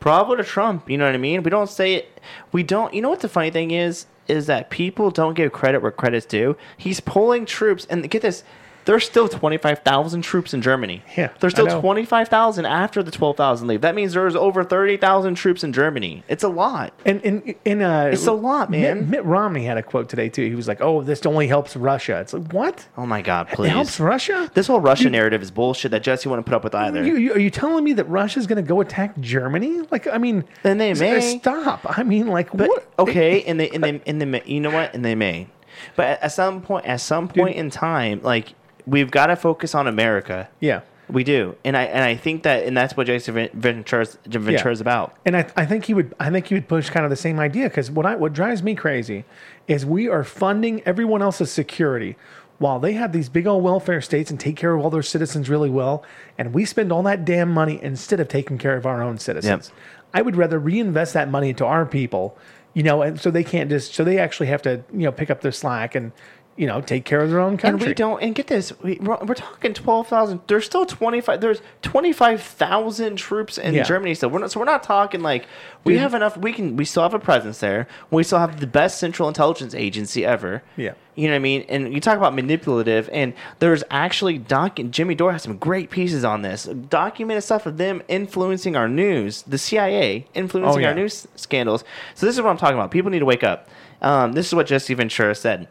bravo 0.00 0.34
to 0.34 0.44
Trump. 0.44 0.90
You 0.90 0.98
know 0.98 1.06
what 1.06 1.14
I 1.14 1.18
mean? 1.18 1.42
We 1.42 1.50
don't 1.50 1.70
say 1.70 1.94
it. 1.94 2.20
We 2.52 2.62
don't. 2.62 2.92
You 2.92 3.00
know 3.00 3.10
what 3.10 3.20
the 3.20 3.28
funny 3.28 3.50
thing 3.50 3.70
is? 3.70 4.06
Is 4.26 4.46
that 4.46 4.70
people 4.70 5.10
don't 5.10 5.34
give 5.34 5.52
credit 5.52 5.82
where 5.82 5.90
credit's 5.90 6.26
due. 6.26 6.56
He's 6.76 6.98
pulling 7.00 7.46
troops, 7.46 7.86
and 7.90 8.08
get 8.10 8.22
this. 8.22 8.42
There's 8.84 9.04
still 9.04 9.28
25,000 9.28 10.22
troops 10.22 10.52
in 10.52 10.60
Germany. 10.62 11.02
Yeah, 11.16 11.30
There's 11.40 11.52
still 11.52 11.80
25,000 11.80 12.66
after 12.66 13.02
the 13.02 13.10
12,000 13.10 13.66
leave. 13.68 13.80
That 13.80 13.94
means 13.94 14.12
there's 14.14 14.36
over 14.36 14.62
30,000 14.64 15.34
troops 15.36 15.64
in 15.64 15.72
Germany. 15.72 16.22
It's 16.28 16.44
a 16.44 16.48
lot. 16.48 16.92
And 17.06 17.20
and 17.24 17.54
and 17.64 17.82
uh, 17.82 18.10
It's 18.12 18.26
a 18.26 18.32
lot, 18.32 18.70
Mitt, 18.70 18.80
man. 18.80 19.10
Mitt 19.10 19.24
Romney 19.24 19.64
had 19.64 19.76
a 19.78 19.82
quote 19.82 20.08
today 20.08 20.28
too. 20.28 20.46
He 20.48 20.54
was 20.54 20.68
like, 20.68 20.80
"Oh, 20.80 21.02
this 21.02 21.24
only 21.26 21.46
helps 21.48 21.76
Russia." 21.76 22.20
It's 22.20 22.32
like 22.32 22.52
what? 22.52 22.86
Oh 22.96 23.06
my 23.06 23.22
God, 23.22 23.48
please. 23.48 23.68
It 23.68 23.72
helps 23.72 23.98
Russia? 24.00 24.50
This 24.54 24.66
whole 24.66 24.80
Russia 24.80 25.04
Dude. 25.04 25.12
narrative 25.12 25.42
is 25.42 25.50
bullshit 25.50 25.90
that 25.92 26.02
Jesse 26.02 26.28
wouldn't 26.28 26.46
put 26.46 26.54
up 26.54 26.64
with 26.64 26.74
either. 26.74 27.04
You, 27.04 27.16
you, 27.16 27.32
are 27.34 27.38
you 27.38 27.50
telling 27.50 27.84
me 27.84 27.92
that 27.94 28.04
Russia's 28.08 28.46
going 28.46 28.62
to 28.62 28.68
go 28.68 28.80
attack 28.80 29.18
Germany? 29.20 29.80
Like, 29.90 30.06
I 30.06 30.18
mean, 30.18 30.44
Then 30.62 30.78
they 30.78 30.92
may. 30.94 31.38
stop. 31.38 31.80
I 31.98 32.02
mean, 32.02 32.26
like, 32.28 32.50
But 32.52 32.68
what? 32.68 32.88
okay, 32.98 33.42
and 33.44 33.58
they 33.58 33.70
and 33.70 33.82
they 33.82 34.00
and 34.06 34.20
they 34.20 34.26
may, 34.26 34.42
you 34.44 34.60
know 34.60 34.70
what? 34.70 34.94
And 34.94 35.04
they 35.04 35.14
may. 35.14 35.48
But 35.96 36.06
at, 36.06 36.22
at 36.24 36.32
some 36.32 36.60
point, 36.62 36.86
at 36.86 37.00
some 37.00 37.28
point 37.28 37.56
in 37.56 37.70
time, 37.70 38.20
like 38.22 38.54
we've 38.86 39.10
got 39.10 39.26
to 39.26 39.36
focus 39.36 39.74
on 39.74 39.86
America. 39.86 40.48
Yeah, 40.60 40.80
We 41.08 41.24
do, 41.24 41.56
and 41.64 41.76
I 41.76 41.84
and 41.84 42.02
I 42.04 42.16
think 42.16 42.42
that, 42.44 42.64
and 42.64 42.76
that's 42.76 42.96
what 42.96 43.06
Jason 43.06 43.34
Ven- 43.34 43.50
Ventura's 43.52 44.18
Ventura's 44.26 44.80
about. 44.80 45.14
and 45.24 45.36
I, 45.36 45.46
I 45.56 45.66
think 45.66 45.84
he 45.84 45.94
would. 45.94 46.14
I 46.18 46.30
think 46.30 46.46
he 46.46 46.54
would 46.54 46.68
push 46.68 46.90
kind 46.90 47.04
of 47.04 47.10
the 47.10 47.16
same 47.16 47.38
idea 47.38 47.68
because 47.68 47.90
what 47.90 48.06
I 48.06 48.16
what 48.16 48.32
drives 48.32 48.62
me 48.62 48.74
crazy 48.74 49.24
is 49.68 49.84
we 49.86 50.08
are 50.08 50.24
funding 50.24 50.82
everyone 50.86 51.22
else's 51.22 51.50
security 51.50 52.16
while 52.58 52.78
they 52.78 52.92
have 52.92 53.12
these 53.12 53.28
big 53.28 53.46
old 53.46 53.64
welfare 53.64 54.00
states 54.00 54.30
and 54.30 54.38
take 54.38 54.56
care 54.56 54.74
of 54.74 54.80
all 54.82 54.88
their 54.90 55.02
citizens 55.02 55.50
really 55.50 55.70
well, 55.70 56.04
and 56.38 56.54
we 56.54 56.64
spend 56.64 56.92
all 56.92 57.02
that 57.02 57.24
damn 57.24 57.50
money 57.52 57.78
instead 57.82 58.20
of 58.20 58.28
taking 58.28 58.58
care 58.58 58.76
of 58.76 58.86
our 58.86 59.02
own 59.02 59.18
citizens. 59.18 59.72
I 60.14 60.22
would 60.22 60.36
rather 60.36 60.58
reinvest 60.60 61.12
that 61.14 61.28
money 61.28 61.48
into 61.48 61.66
our 61.66 61.84
people, 61.84 62.38
you 62.72 62.84
know, 62.84 63.02
and 63.02 63.20
so 63.20 63.30
they 63.32 63.42
can't 63.44 63.68
just 63.68 63.92
so 63.94 64.04
they 64.04 64.18
actually 64.18 64.46
have 64.46 64.62
to 64.62 64.82
you 64.92 65.00
know 65.00 65.12
pick 65.12 65.30
up 65.30 65.40
their 65.40 65.52
slack 65.52 65.94
and 65.96 66.12
you 66.56 66.66
know 66.66 66.80
take 66.80 67.04
care 67.04 67.20
of 67.20 67.30
their 67.30 67.40
own 67.40 67.56
country. 67.56 67.80
And 67.80 67.88
we 67.88 67.94
don't. 67.94 68.22
And 68.22 68.34
get 68.34 68.46
this, 68.46 68.72
we, 68.80 68.96
we're, 69.00 69.18
we're 69.24 69.34
talking 69.34 69.74
twelve 69.74 70.08
thousand. 70.08 70.40
There's 70.46 70.64
still 70.64 70.86
twenty 70.86 71.20
five. 71.20 71.40
There's 71.40 71.60
twenty 71.82 72.12
five 72.12 72.42
thousand 72.42 73.16
troops 73.16 73.58
in 73.58 73.74
Yeah. 73.74 73.82
Germany 73.82 74.14
still. 74.14 74.30
We're 74.30 74.38
not, 74.40 74.50
so 74.52 74.60
we're 74.60 74.66
not 74.66 74.82
talking 74.82 75.20
like 75.20 75.46
we 75.84 75.96
have 75.98 76.14
enough. 76.14 76.36
We 76.36 76.52
can. 76.52 76.76
We 76.76 76.84
still 76.84 77.02
have 77.02 77.14
a 77.14 77.18
presence 77.18 77.58
there. 77.60 77.86
We 78.10 78.22
still 78.22 78.38
have 78.38 78.60
the 78.60 78.66
best 78.66 78.98
central 78.98 79.28
intelligence 79.28 79.74
agency 79.74 80.24
ever. 80.24 80.62
Yeah. 80.76 80.94
You 81.16 81.28
know 81.28 81.34
what 81.34 81.36
I 81.36 81.40
mean? 81.40 81.64
And 81.68 81.94
you 81.94 82.00
talk 82.00 82.18
about 82.18 82.34
manipulative, 82.34 83.08
and 83.12 83.34
there's 83.60 83.84
actually 83.90 84.38
doc. 84.38 84.80
Jimmy 84.90 85.14
Dore 85.14 85.30
has 85.32 85.42
some 85.44 85.58
great 85.58 85.90
pieces 85.90 86.24
on 86.24 86.42
this, 86.42 86.64
documented 86.64 87.44
stuff 87.44 87.66
of 87.66 87.76
them 87.76 88.02
influencing 88.08 88.74
our 88.74 88.88
news, 88.88 89.42
the 89.42 89.56
CIA 89.58 90.26
influencing 90.34 90.76
Oh, 90.76 90.82
yeah. 90.82 90.88
our 90.88 90.94
news 90.94 91.28
scandals. 91.36 91.84
So 92.16 92.26
this 92.26 92.34
is 92.34 92.42
what 92.42 92.50
I'm 92.50 92.56
talking 92.56 92.76
about. 92.76 92.90
People 92.90 93.12
need 93.12 93.20
to 93.20 93.24
wake 93.26 93.44
up. 93.44 93.68
Um, 94.02 94.32
this 94.32 94.48
is 94.48 94.54
what 94.56 94.66
Jesse 94.66 94.92
Ventura 94.94 95.36
said. 95.36 95.68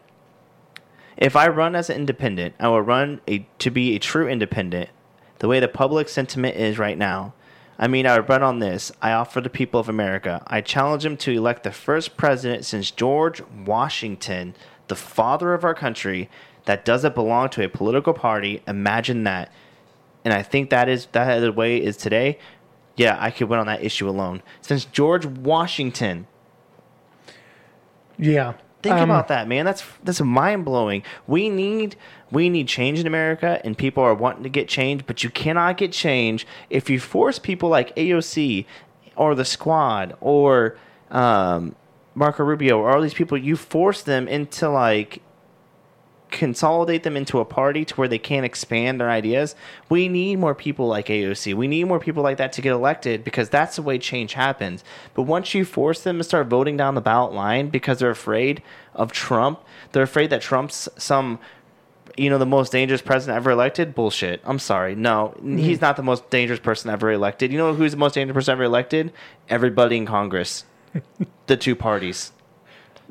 If 1.16 1.36
I 1.36 1.48
run 1.48 1.74
as 1.76 1.90
an 1.90 1.96
independent, 1.96 2.54
I 2.58 2.68
will 2.68 2.82
run 2.82 3.20
a, 3.28 3.46
to 3.58 3.70
be 3.70 3.94
a 3.94 3.98
true 3.98 4.28
independent, 4.28 4.90
the 5.38 5.48
way 5.48 5.60
the 5.60 5.68
public 5.68 6.08
sentiment 6.08 6.56
is 6.56 6.78
right 6.78 6.98
now. 6.98 7.34
I 7.78 7.88
mean, 7.88 8.06
I 8.06 8.16
would 8.16 8.28
run 8.28 8.42
on 8.42 8.60
this. 8.60 8.92
I 9.02 9.12
offer 9.12 9.40
the 9.40 9.50
people 9.50 9.80
of 9.80 9.88
America. 9.88 10.42
I 10.46 10.60
challenge 10.60 11.02
them 11.02 11.16
to 11.18 11.32
elect 11.32 11.64
the 11.64 11.72
first 11.72 12.16
president 12.16 12.64
since 12.64 12.90
George 12.90 13.42
Washington, 13.66 14.54
the 14.88 14.96
father 14.96 15.54
of 15.54 15.64
our 15.64 15.74
country, 15.74 16.30
that 16.66 16.84
doesn't 16.84 17.14
belong 17.14 17.48
to 17.50 17.64
a 17.64 17.68
political 17.68 18.14
party. 18.14 18.62
Imagine 18.66 19.24
that. 19.24 19.52
And 20.24 20.32
I 20.32 20.42
think 20.42 20.70
that 20.70 20.88
is 20.88 21.06
that 21.12 21.40
the 21.40 21.52
way 21.52 21.76
it 21.76 21.84
is 21.84 21.96
today. 21.96 22.38
Yeah, 22.96 23.16
I 23.20 23.30
could 23.30 23.48
win 23.48 23.58
on 23.58 23.66
that 23.66 23.82
issue 23.82 24.08
alone. 24.08 24.42
Since 24.62 24.84
George 24.86 25.26
Washington, 25.26 26.26
yeah. 28.16 28.54
Think 28.84 28.96
Um, 28.96 29.10
about 29.10 29.28
that, 29.28 29.48
man. 29.48 29.64
That's 29.64 29.82
that's 30.04 30.20
mind 30.20 30.66
blowing. 30.66 31.02
We 31.26 31.48
need 31.48 31.96
we 32.30 32.50
need 32.50 32.68
change 32.68 33.00
in 33.00 33.06
America, 33.06 33.60
and 33.64 33.76
people 33.78 34.02
are 34.02 34.14
wanting 34.14 34.42
to 34.42 34.50
get 34.50 34.68
change, 34.68 35.06
but 35.06 35.24
you 35.24 35.30
cannot 35.30 35.78
get 35.78 35.90
change 35.90 36.46
if 36.68 36.90
you 36.90 37.00
force 37.00 37.38
people 37.38 37.70
like 37.70 37.96
AOC 37.96 38.66
or 39.16 39.34
the 39.34 39.44
Squad 39.46 40.14
or 40.20 40.76
um, 41.10 41.74
Marco 42.14 42.44
Rubio 42.44 42.78
or 42.78 42.94
all 42.94 43.00
these 43.00 43.14
people. 43.14 43.38
You 43.38 43.56
force 43.56 44.02
them 44.02 44.28
into 44.28 44.68
like 44.68 45.22
consolidate 46.34 47.04
them 47.04 47.16
into 47.16 47.38
a 47.38 47.44
party 47.44 47.84
to 47.84 47.94
where 47.94 48.08
they 48.08 48.18
can't 48.18 48.44
expand 48.44 49.00
their 49.00 49.08
ideas. 49.08 49.54
We 49.88 50.08
need 50.08 50.40
more 50.40 50.54
people 50.54 50.88
like 50.88 51.06
AOC. 51.06 51.54
We 51.54 51.68
need 51.68 51.84
more 51.84 52.00
people 52.00 52.22
like 52.22 52.38
that 52.38 52.52
to 52.54 52.60
get 52.60 52.72
elected 52.72 53.22
because 53.24 53.48
that's 53.48 53.76
the 53.76 53.82
way 53.82 53.98
change 53.98 54.34
happens. 54.34 54.82
But 55.14 55.22
once 55.22 55.54
you 55.54 55.64
force 55.64 56.02
them 56.02 56.18
to 56.18 56.24
start 56.24 56.48
voting 56.48 56.76
down 56.76 56.96
the 56.96 57.00
ballot 57.00 57.32
line 57.32 57.68
because 57.68 58.00
they're 58.00 58.10
afraid 58.10 58.62
of 58.94 59.12
Trump, 59.12 59.60
they're 59.92 60.02
afraid 60.02 60.30
that 60.30 60.42
Trump's 60.42 60.88
some 60.96 61.38
you 62.16 62.30
know 62.30 62.38
the 62.38 62.46
most 62.46 62.70
dangerous 62.70 63.02
president 63.02 63.36
ever 63.36 63.50
elected? 63.50 63.94
Bullshit. 63.94 64.40
I'm 64.44 64.60
sorry. 64.60 64.94
No. 64.94 65.34
Mm-hmm. 65.36 65.56
He's 65.58 65.80
not 65.80 65.96
the 65.96 66.02
most 66.02 66.30
dangerous 66.30 66.60
person 66.60 66.90
ever 66.90 67.10
elected. 67.10 67.50
You 67.50 67.58
know 67.58 67.74
who's 67.74 67.92
the 67.92 67.96
most 67.96 68.14
dangerous 68.14 68.34
person 68.34 68.52
ever 68.52 68.64
elected? 68.64 69.12
Everybody 69.48 69.96
in 69.96 70.06
congress. 70.06 70.64
The 71.46 71.58
two 71.58 71.76
parties 71.76 72.32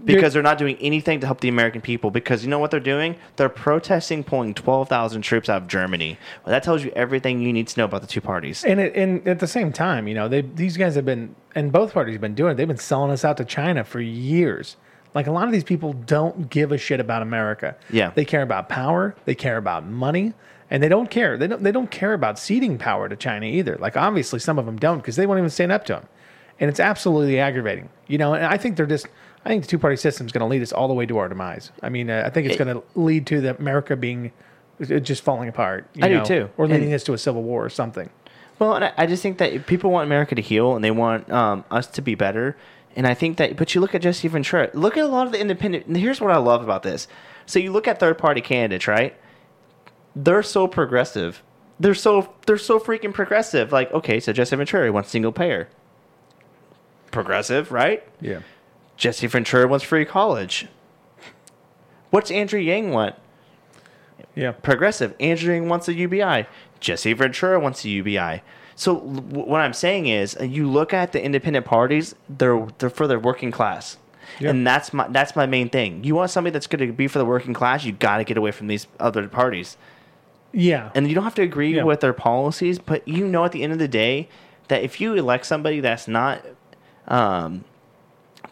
because 0.05 0.33
they're 0.33 0.43
not 0.43 0.57
doing 0.57 0.77
anything 0.79 1.19
to 1.19 1.25
help 1.25 1.41
the 1.41 1.49
American 1.49 1.81
people. 1.81 2.11
Because 2.11 2.43
you 2.43 2.49
know 2.49 2.59
what 2.59 2.71
they're 2.71 2.79
doing? 2.79 3.15
They're 3.35 3.49
protesting 3.49 4.23
pulling 4.23 4.53
12,000 4.53 5.21
troops 5.21 5.49
out 5.49 5.61
of 5.61 5.67
Germany. 5.67 6.17
Well, 6.43 6.51
that 6.51 6.63
tells 6.63 6.83
you 6.83 6.91
everything 6.95 7.41
you 7.41 7.53
need 7.53 7.67
to 7.67 7.79
know 7.79 7.85
about 7.85 8.01
the 8.01 8.07
two 8.07 8.21
parties. 8.21 8.63
And 8.63 8.79
it, 8.79 8.95
and 8.95 9.27
at 9.27 9.39
the 9.39 9.47
same 9.47 9.71
time, 9.71 10.07
you 10.07 10.13
know, 10.13 10.27
they 10.27 10.41
these 10.41 10.77
guys 10.77 10.95
have 10.95 11.05
been 11.05 11.35
and 11.55 11.71
both 11.71 11.93
parties 11.93 12.13
have 12.13 12.21
been 12.21 12.35
doing 12.35 12.53
it. 12.53 12.55
They've 12.55 12.67
been 12.67 12.77
selling 12.77 13.11
us 13.11 13.23
out 13.23 13.37
to 13.37 13.45
China 13.45 13.83
for 13.83 14.01
years. 14.01 14.77
Like 15.13 15.27
a 15.27 15.31
lot 15.31 15.45
of 15.45 15.53
these 15.53 15.63
people 15.63 15.93
don't 15.93 16.49
give 16.49 16.71
a 16.71 16.77
shit 16.77 16.99
about 16.99 17.21
America. 17.21 17.75
Yeah. 17.91 18.11
They 18.11 18.25
care 18.25 18.41
about 18.41 18.69
power, 18.69 19.15
they 19.25 19.35
care 19.35 19.57
about 19.57 19.85
money, 19.85 20.33
and 20.69 20.81
they 20.81 20.89
don't 20.89 21.09
care. 21.09 21.37
They 21.37 21.47
don't 21.47 21.63
they 21.63 21.71
don't 21.71 21.91
care 21.91 22.13
about 22.13 22.39
ceding 22.39 22.77
power 22.77 23.07
to 23.07 23.15
China 23.15 23.45
either. 23.45 23.77
Like 23.79 23.95
obviously 23.95 24.39
some 24.39 24.57
of 24.57 24.65
them 24.65 24.77
don't 24.77 24.97
because 24.97 25.15
they 25.15 25.27
won't 25.27 25.37
even 25.37 25.49
stand 25.49 25.71
up 25.71 25.85
to 25.85 25.93
them. 25.93 26.07
And 26.59 26.69
it's 26.69 26.79
absolutely 26.79 27.39
aggravating. 27.39 27.89
You 28.07 28.17
know, 28.17 28.33
and 28.33 28.45
I 28.45 28.57
think 28.57 28.77
they're 28.77 28.85
just 28.85 29.07
I 29.45 29.49
think 29.49 29.63
the 29.63 29.67
two 29.69 29.77
party 29.79 29.97
system 29.97 30.25
is 30.25 30.31
going 30.31 30.41
to 30.41 30.47
lead 30.47 30.61
us 30.61 30.71
all 30.71 30.87
the 30.87 30.93
way 30.93 31.05
to 31.05 31.17
our 31.17 31.27
demise. 31.27 31.71
I 31.81 31.89
mean, 31.89 32.09
uh, 32.09 32.23
I 32.25 32.29
think 32.29 32.45
it's 32.47 32.55
It- 32.55 32.63
going 32.63 32.75
to 32.75 32.83
lead 32.95 33.25
to 33.27 33.41
the 33.41 33.57
America 33.57 33.95
being 33.95 34.31
uh, 34.81 34.99
just 34.99 35.23
falling 35.23 35.49
apart. 35.49 35.85
you 35.93 36.05
I 36.05 36.09
do 36.09 36.23
too. 36.25 36.49
Or 36.57 36.65
leading 36.67 36.85
And- 36.85 36.93
us 36.95 37.03
to 37.03 37.13
a 37.13 37.17
civil 37.17 37.43
war 37.43 37.63
or 37.65 37.69
something. 37.69 38.09
Well, 38.59 38.75
and 38.75 38.85
I, 38.85 38.93
I 38.97 39.05
just 39.05 39.21
think 39.23 39.39
that 39.39 39.65
people 39.65 39.91
want 39.91 40.05
America 40.07 40.35
to 40.35 40.41
heal 40.41 40.75
and 40.75 40.83
they 40.83 40.91
want 40.91 41.29
um, 41.31 41.65
us 41.71 41.87
to 41.87 42.01
be 42.01 42.15
better. 42.15 42.55
And 42.95 43.07
I 43.07 43.13
think 43.15 43.37
that, 43.37 43.57
but 43.57 43.73
you 43.73 43.81
look 43.81 43.95
at 43.95 44.01
Jesse 44.03 44.27
Ventura, 44.27 44.69
look 44.73 44.95
at 44.97 45.03
a 45.03 45.07
lot 45.07 45.25
of 45.25 45.33
the 45.33 45.39
independent. 45.41 45.87
And 45.87 45.97
here's 45.97 46.21
what 46.21 46.31
I 46.31 46.37
love 46.37 46.63
about 46.63 46.83
this. 46.83 47.07
So 47.45 47.59
you 47.59 47.71
look 47.71 47.87
at 47.87 47.99
third 47.99 48.17
party 48.17 48.39
candidates, 48.39 48.87
right? 48.87 49.15
They're 50.15 50.43
so 50.43 50.67
progressive. 50.67 51.41
They're 51.79 51.95
so 51.95 52.31
they're 52.45 52.57
so 52.59 52.79
freaking 52.79 53.11
progressive. 53.13 53.71
Like, 53.71 53.91
okay, 53.91 54.19
so 54.19 54.31
Jesse 54.31 54.55
Ventura 54.55 54.91
wants 54.91 55.09
single 55.09 55.31
payer. 55.31 55.67
Progressive, 57.11 57.71
right? 57.71 58.03
Yeah. 58.21 58.39
Jesse 58.97 59.27
Ventura 59.27 59.67
wants 59.67 59.83
free 59.85 60.05
college. 60.05 60.67
What's 62.09 62.31
Andrew 62.31 62.59
Yang 62.59 62.91
want? 62.91 63.15
Yeah. 64.35 64.51
progressive. 64.51 65.13
Andrew 65.19 65.53
Yang 65.53 65.69
wants 65.69 65.87
a 65.87 65.93
UBI. 65.93 66.47
Jesse 66.79 67.13
Ventura 67.13 67.59
wants 67.59 67.83
a 67.85 67.89
UBI. 67.89 68.41
So 68.75 68.95
what 68.95 69.61
I'm 69.61 69.73
saying 69.73 70.07
is, 70.07 70.35
uh, 70.39 70.43
you 70.43 70.67
look 70.69 70.93
at 70.93 71.11
the 71.11 71.23
independent 71.23 71.65
parties; 71.65 72.15
they're 72.27 72.65
they're 72.79 72.89
for 72.89 73.05
the 73.07 73.19
working 73.19 73.51
class, 73.51 73.97
Yeah. 74.39 74.49
and 74.49 74.65
that's 74.65 74.91
my 74.93 75.07
that's 75.09 75.35
my 75.35 75.45
main 75.45 75.69
thing. 75.69 76.03
You 76.03 76.15
want 76.15 76.31
somebody 76.31 76.51
that's 76.53 76.65
going 76.65 76.85
to 76.87 76.91
be 76.93 77.07
for 77.07 77.19
the 77.19 77.25
working 77.25 77.53
class, 77.53 77.83
you 77.85 77.91
got 77.91 78.17
to 78.17 78.23
get 78.23 78.37
away 78.37 78.49
from 78.51 78.65
these 78.67 78.87
other 78.99 79.27
parties, 79.27 79.77
Yeah. 80.51 80.89
and 80.95 81.07
you 81.07 81.13
don't 81.13 81.23
have 81.23 81.35
to 81.35 81.43
agree 81.43 81.75
Yeah. 81.75 81.83
with 81.83 81.99
their 81.99 82.13
policies, 82.13 82.79
but 82.79 83.07
you 83.07 83.27
know 83.27 83.45
at 83.45 83.51
the 83.51 83.61
end 83.61 83.73
of 83.73 83.79
the 83.79 83.87
day 83.87 84.27
that 84.69 84.81
if 84.81 84.99
you 84.99 85.13
elect 85.13 85.45
somebody 85.45 85.79
that's 85.79 86.07
not 86.07 86.41
um, 87.07 87.65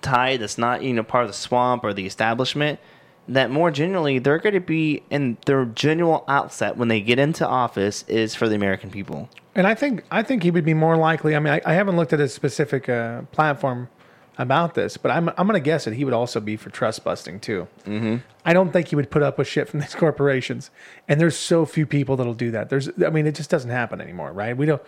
tied, 0.02 0.42
that's 0.42 0.58
not 0.58 0.84
you 0.84 0.94
know 0.94 1.04
part 1.04 1.24
of 1.24 1.30
the 1.30 1.38
swamp 1.38 1.84
or 1.84 1.94
the 1.94 2.06
establishment, 2.06 2.80
that 3.28 3.50
more 3.50 3.72
generally 3.72 4.20
they're 4.20 4.40
going 4.40 4.54
to 4.54 4.60
be 4.60 5.04
in 5.10 5.38
their 5.46 5.66
general 5.66 6.24
outset 6.28 6.78
when 6.78 6.88
they 6.88 7.02
get 7.02 7.20
into 7.20 7.48
office 7.48 8.04
is 8.08 8.36
for 8.36 8.50
the 8.50 8.56
American 8.56 8.90
people. 8.90 9.30
And 9.56 9.68
I 9.68 9.76
think 9.76 10.04
I 10.12 10.24
think 10.24 10.44
he 10.44 10.52
would 10.52 10.66
be 10.66 10.74
more 10.74 10.98
likely. 10.98 11.36
I 11.36 11.40
mean, 11.40 11.54
I, 11.54 11.62
I 11.66 11.74
haven't 11.74 11.96
looked 11.96 12.14
at 12.14 12.20
his 12.20 12.34
specific 12.34 12.88
uh, 12.90 13.24
platform 13.32 13.90
about 14.38 14.76
this, 14.76 14.98
but 14.98 15.12
I'm 15.12 15.30
I'm 15.30 15.46
gonna 15.48 15.60
guess 15.60 15.86
that 15.86 15.94
he 15.94 16.06
would 16.06 16.14
also 16.14 16.40
be 16.40 16.56
for 16.56 16.70
trust 16.70 17.04
busting 17.04 17.40
too. 17.40 17.68
Mm-hmm. 17.86 18.18
I 18.46 18.54
don't 18.54 18.72
think 18.72 18.88
he 18.88 18.96
would 18.96 19.12
put 19.12 19.22
up 19.22 19.38
with 19.38 19.48
shit 19.48 19.70
from 19.70 19.80
these 19.82 19.96
corporations, 19.96 20.72
and 21.08 21.20
there's 21.20 21.38
so 21.38 21.66
few 21.66 21.86
people 21.86 22.16
that'll 22.16 22.34
do 22.34 22.52
that. 22.52 22.70
There's, 22.70 22.90
I 23.06 23.10
mean, 23.10 23.28
it 23.28 23.36
just 23.36 23.50
doesn't 23.50 23.70
happen 23.70 24.02
anymore, 24.02 24.32
right? 24.32 24.56
We 24.56 24.66
don't. 24.66 24.82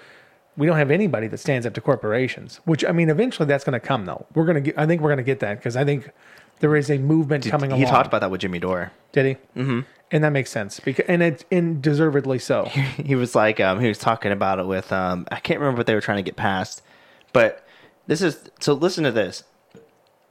We 0.55 0.67
don't 0.67 0.77
have 0.77 0.91
anybody 0.91 1.27
that 1.27 1.39
stands 1.39 1.65
up 1.65 1.73
to 1.73 1.81
corporations, 1.81 2.59
which 2.65 2.85
I 2.85 2.91
mean, 2.91 3.09
eventually 3.09 3.47
that's 3.47 3.63
going 3.63 3.73
to 3.73 3.79
come 3.79 4.05
though. 4.05 4.25
We're 4.35 4.45
going 4.45 4.55
to 4.55 4.61
get, 4.61 4.77
I 4.77 4.85
think 4.85 5.01
we're 5.01 5.09
going 5.09 5.17
to 5.17 5.23
get 5.23 5.39
that 5.39 5.57
because 5.57 5.75
I 5.75 5.83
think 5.83 6.11
there 6.59 6.75
is 6.75 6.89
a 6.89 6.97
movement 6.97 7.45
coming 7.45 7.71
he 7.71 7.83
along. 7.83 7.91
talked 7.91 8.07
about 8.07 8.21
that 8.21 8.31
with 8.31 8.41
Jimmy 8.41 8.59
Dore. 8.59 8.91
Did 9.11 9.25
he? 9.25 9.59
Mm-hmm. 9.59 9.79
And 10.11 10.23
that 10.23 10.29
makes 10.29 10.51
sense 10.51 10.79
because, 10.79 11.05
and 11.07 11.23
it, 11.23 11.45
and 11.51 11.81
deservedly 11.81 12.37
so. 12.37 12.65
he 12.65 13.15
was 13.15 13.33
like 13.33 13.59
um, 13.59 13.79
he 13.79 13.87
was 13.87 13.97
talking 13.97 14.31
about 14.31 14.59
it 14.59 14.67
with 14.67 14.91
um, 14.91 15.27
I 15.31 15.39
can't 15.39 15.59
remember 15.59 15.79
what 15.79 15.87
they 15.87 15.95
were 15.95 16.01
trying 16.01 16.17
to 16.17 16.23
get 16.23 16.35
past, 16.35 16.83
but 17.31 17.65
this 18.05 18.21
is 18.21 18.49
so 18.59 18.73
listen 18.73 19.03
to 19.05 19.11
this, 19.11 19.43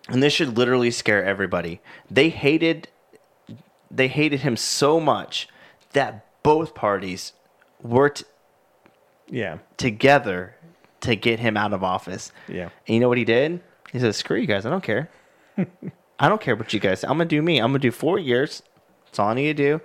and 0.08 0.22
this 0.22 0.32
should 0.32 0.56
literally 0.56 0.90
scare 0.90 1.24
everybody. 1.24 1.80
They 2.10 2.28
hated 2.28 2.88
they 3.90 4.08
hated 4.08 4.40
him 4.40 4.56
so 4.56 4.98
much 4.98 5.48
that 5.92 6.24
both 6.42 6.74
parties 6.74 7.32
worked 7.82 8.24
Yeah, 9.32 9.58
together 9.78 10.54
to 11.00 11.16
get 11.16 11.40
him 11.40 11.56
out 11.56 11.72
of 11.72 11.82
office. 11.82 12.30
yeah. 12.46 12.68
And 12.86 12.94
you 12.94 13.00
know 13.00 13.08
what 13.08 13.18
he 13.18 13.24
did? 13.24 13.60
He 13.90 13.98
said, 13.98 14.14
"Screw 14.14 14.36
you 14.38 14.46
guys! 14.46 14.64
I 14.66 14.70
don't 14.70 14.84
care. 14.84 15.10
I 16.20 16.28
don't 16.28 16.40
care 16.40 16.54
what 16.54 16.72
you 16.72 16.78
guys. 16.78 17.00
Say. 17.00 17.08
I'm 17.08 17.14
gonna 17.14 17.24
do 17.24 17.42
me. 17.42 17.58
I'm 17.58 17.70
gonna 17.70 17.78
do 17.80 17.90
four 17.90 18.18
years. 18.18 18.62
That's 19.06 19.18
all 19.18 19.28
I 19.28 19.34
need 19.34 19.56
to 19.56 19.62
do, 19.62 19.80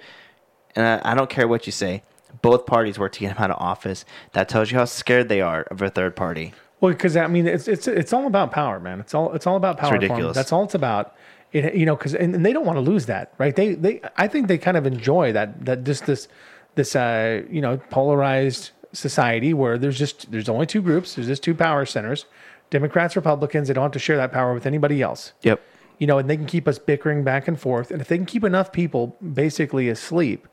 and 0.76 0.86
I, 1.04 1.12
I 1.12 1.16
don't 1.16 1.30
care 1.30 1.48
what 1.48 1.66
you 1.66 1.72
say." 1.72 2.04
Both 2.42 2.66
parties 2.68 3.00
work 3.00 3.14
to 3.14 3.20
get 3.22 3.32
him 3.32 3.38
out 3.42 3.50
of 3.50 3.58
office. 3.60 4.06
That 4.34 4.48
tells 4.48 4.70
you 4.70 4.78
how 4.78 4.86
scared 4.86 5.28
they 5.30 5.42
are 5.42 5.62
of 5.72 5.82
a 5.82 5.90
third 5.90 6.16
party. 6.16 6.54
Well, 6.82 6.92
because 6.92 7.18
I 7.18 7.26
mean, 7.28 7.48
it's 7.48 7.68
it's 7.68 7.88
it's 7.88 8.14
all 8.14 8.28
about 8.28 8.52
power, 8.52 8.80
man. 8.80 9.00
It's 9.00 9.16
all 9.16 9.34
it's 9.34 9.48
all 9.48 9.56
about 9.56 9.78
power. 9.78 9.94
'em. 9.96 10.02
ridiculous. 10.02 10.36
That's 10.36 10.52
all 10.52 10.64
it's 10.66 10.76
about. 10.76 11.16
It, 11.54 11.74
you 11.74 11.86
know, 11.86 11.96
because 11.96 12.14
and, 12.14 12.36
and 12.36 12.46
they 12.46 12.52
don't 12.54 12.66
want 12.66 12.76
to 12.78 12.82
lose 12.82 13.06
that, 13.08 13.34
right? 13.40 13.56
They 13.56 13.74
they 13.76 14.02
I 14.18 14.28
think 14.28 14.50
they 14.50 14.58
kind 14.58 14.76
of 14.78 14.86
enjoy 14.86 15.32
that 15.32 15.66
that 15.66 15.84
just 15.86 16.06
this 16.06 16.28
this 16.76 16.96
uh 16.96 17.42
you 17.50 17.62
know 17.62 17.78
polarized 17.90 18.72
society 18.94 19.54
where 19.54 19.78
there's 19.78 19.98
just 19.98 20.32
there's 20.32 20.50
only 20.50 20.66
two 20.66 20.82
groups. 20.82 21.16
There's 21.16 21.28
just 21.28 21.44
two 21.44 21.56
power 21.56 21.86
centers, 21.86 22.26
Democrats, 22.70 23.16
Republicans. 23.16 23.68
They 23.68 23.74
don't 23.74 23.84
have 23.84 23.92
to 23.92 24.00
share 24.00 24.18
that 24.18 24.32
power 24.32 24.54
with 24.54 24.66
anybody 24.66 25.02
else. 25.02 25.34
Yep. 25.42 25.62
You 26.00 26.08
know, 26.08 26.20
and 26.20 26.30
they 26.30 26.38
can 26.38 26.46
keep 26.46 26.68
us 26.68 26.78
bickering 26.78 27.24
back 27.24 27.48
and 27.48 27.60
forth. 27.60 27.92
And 27.92 28.02
if 28.02 28.08
they 28.08 28.18
can 28.18 28.26
keep 28.26 28.44
enough 28.44 28.72
people 28.72 29.18
basically 29.34 29.90
asleep, 29.90 30.48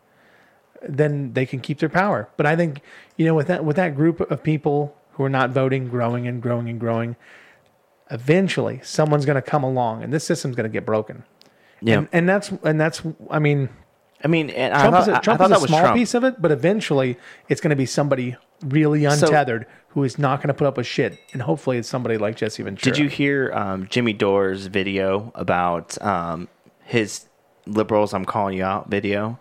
then 0.82 1.32
they 1.34 1.46
can 1.46 1.60
keep 1.60 1.78
their 1.78 1.88
power. 1.88 2.28
But 2.36 2.46
I 2.46 2.56
think, 2.56 2.80
you 3.16 3.26
know, 3.26 3.34
with 3.34 3.48
that 3.48 3.64
with 3.64 3.76
that 3.76 3.94
group 3.94 4.20
of 4.20 4.42
people 4.42 4.96
who 5.12 5.24
are 5.24 5.30
not 5.30 5.50
voting, 5.50 5.88
growing 5.88 6.26
and 6.26 6.42
growing 6.42 6.68
and 6.68 6.80
growing, 6.80 7.16
eventually 8.10 8.80
someone's 8.82 9.24
going 9.24 9.36
to 9.36 9.42
come 9.42 9.64
along, 9.64 10.02
and 10.02 10.12
this 10.12 10.24
system's 10.24 10.56
going 10.56 10.68
to 10.68 10.72
get 10.72 10.84
broken. 10.86 11.24
Yeah. 11.80 11.98
And, 11.98 12.08
and 12.12 12.28
that's 12.28 12.50
and 12.62 12.80
that's 12.80 13.02
I 13.30 13.38
mean, 13.38 13.68
I 14.24 14.28
mean, 14.28 14.48
and 14.50 14.72
I 14.72 14.80
Trump 14.80 14.96
thought, 14.96 15.02
is 15.02 15.18
a, 15.18 15.20
Trump 15.20 15.40
is 15.42 15.50
a 15.50 15.66
small 15.66 15.80
Trump. 15.80 15.96
piece 15.96 16.14
of 16.14 16.24
it, 16.24 16.40
but 16.40 16.50
eventually 16.50 17.18
it's 17.48 17.60
going 17.60 17.70
to 17.70 17.76
be 17.76 17.86
somebody 17.86 18.36
really 18.64 19.04
untethered 19.04 19.66
who 19.88 20.02
is 20.02 20.18
not 20.18 20.38
going 20.38 20.48
to 20.48 20.54
put 20.54 20.66
up 20.66 20.78
with 20.78 20.86
shit, 20.86 21.18
and 21.32 21.42
hopefully 21.42 21.76
it's 21.76 21.88
somebody 21.88 22.16
like 22.16 22.36
Jesse 22.36 22.62
Ventura. 22.62 22.92
Did 22.92 22.98
you 22.98 23.08
hear 23.08 23.52
um, 23.52 23.86
Jimmy 23.88 24.14
Dore's 24.14 24.66
video 24.66 25.30
about 25.34 26.00
um, 26.02 26.48
his 26.84 27.26
liberals? 27.66 28.14
I'm 28.14 28.24
calling 28.24 28.56
you 28.56 28.64
out 28.64 28.88
video. 28.88 29.38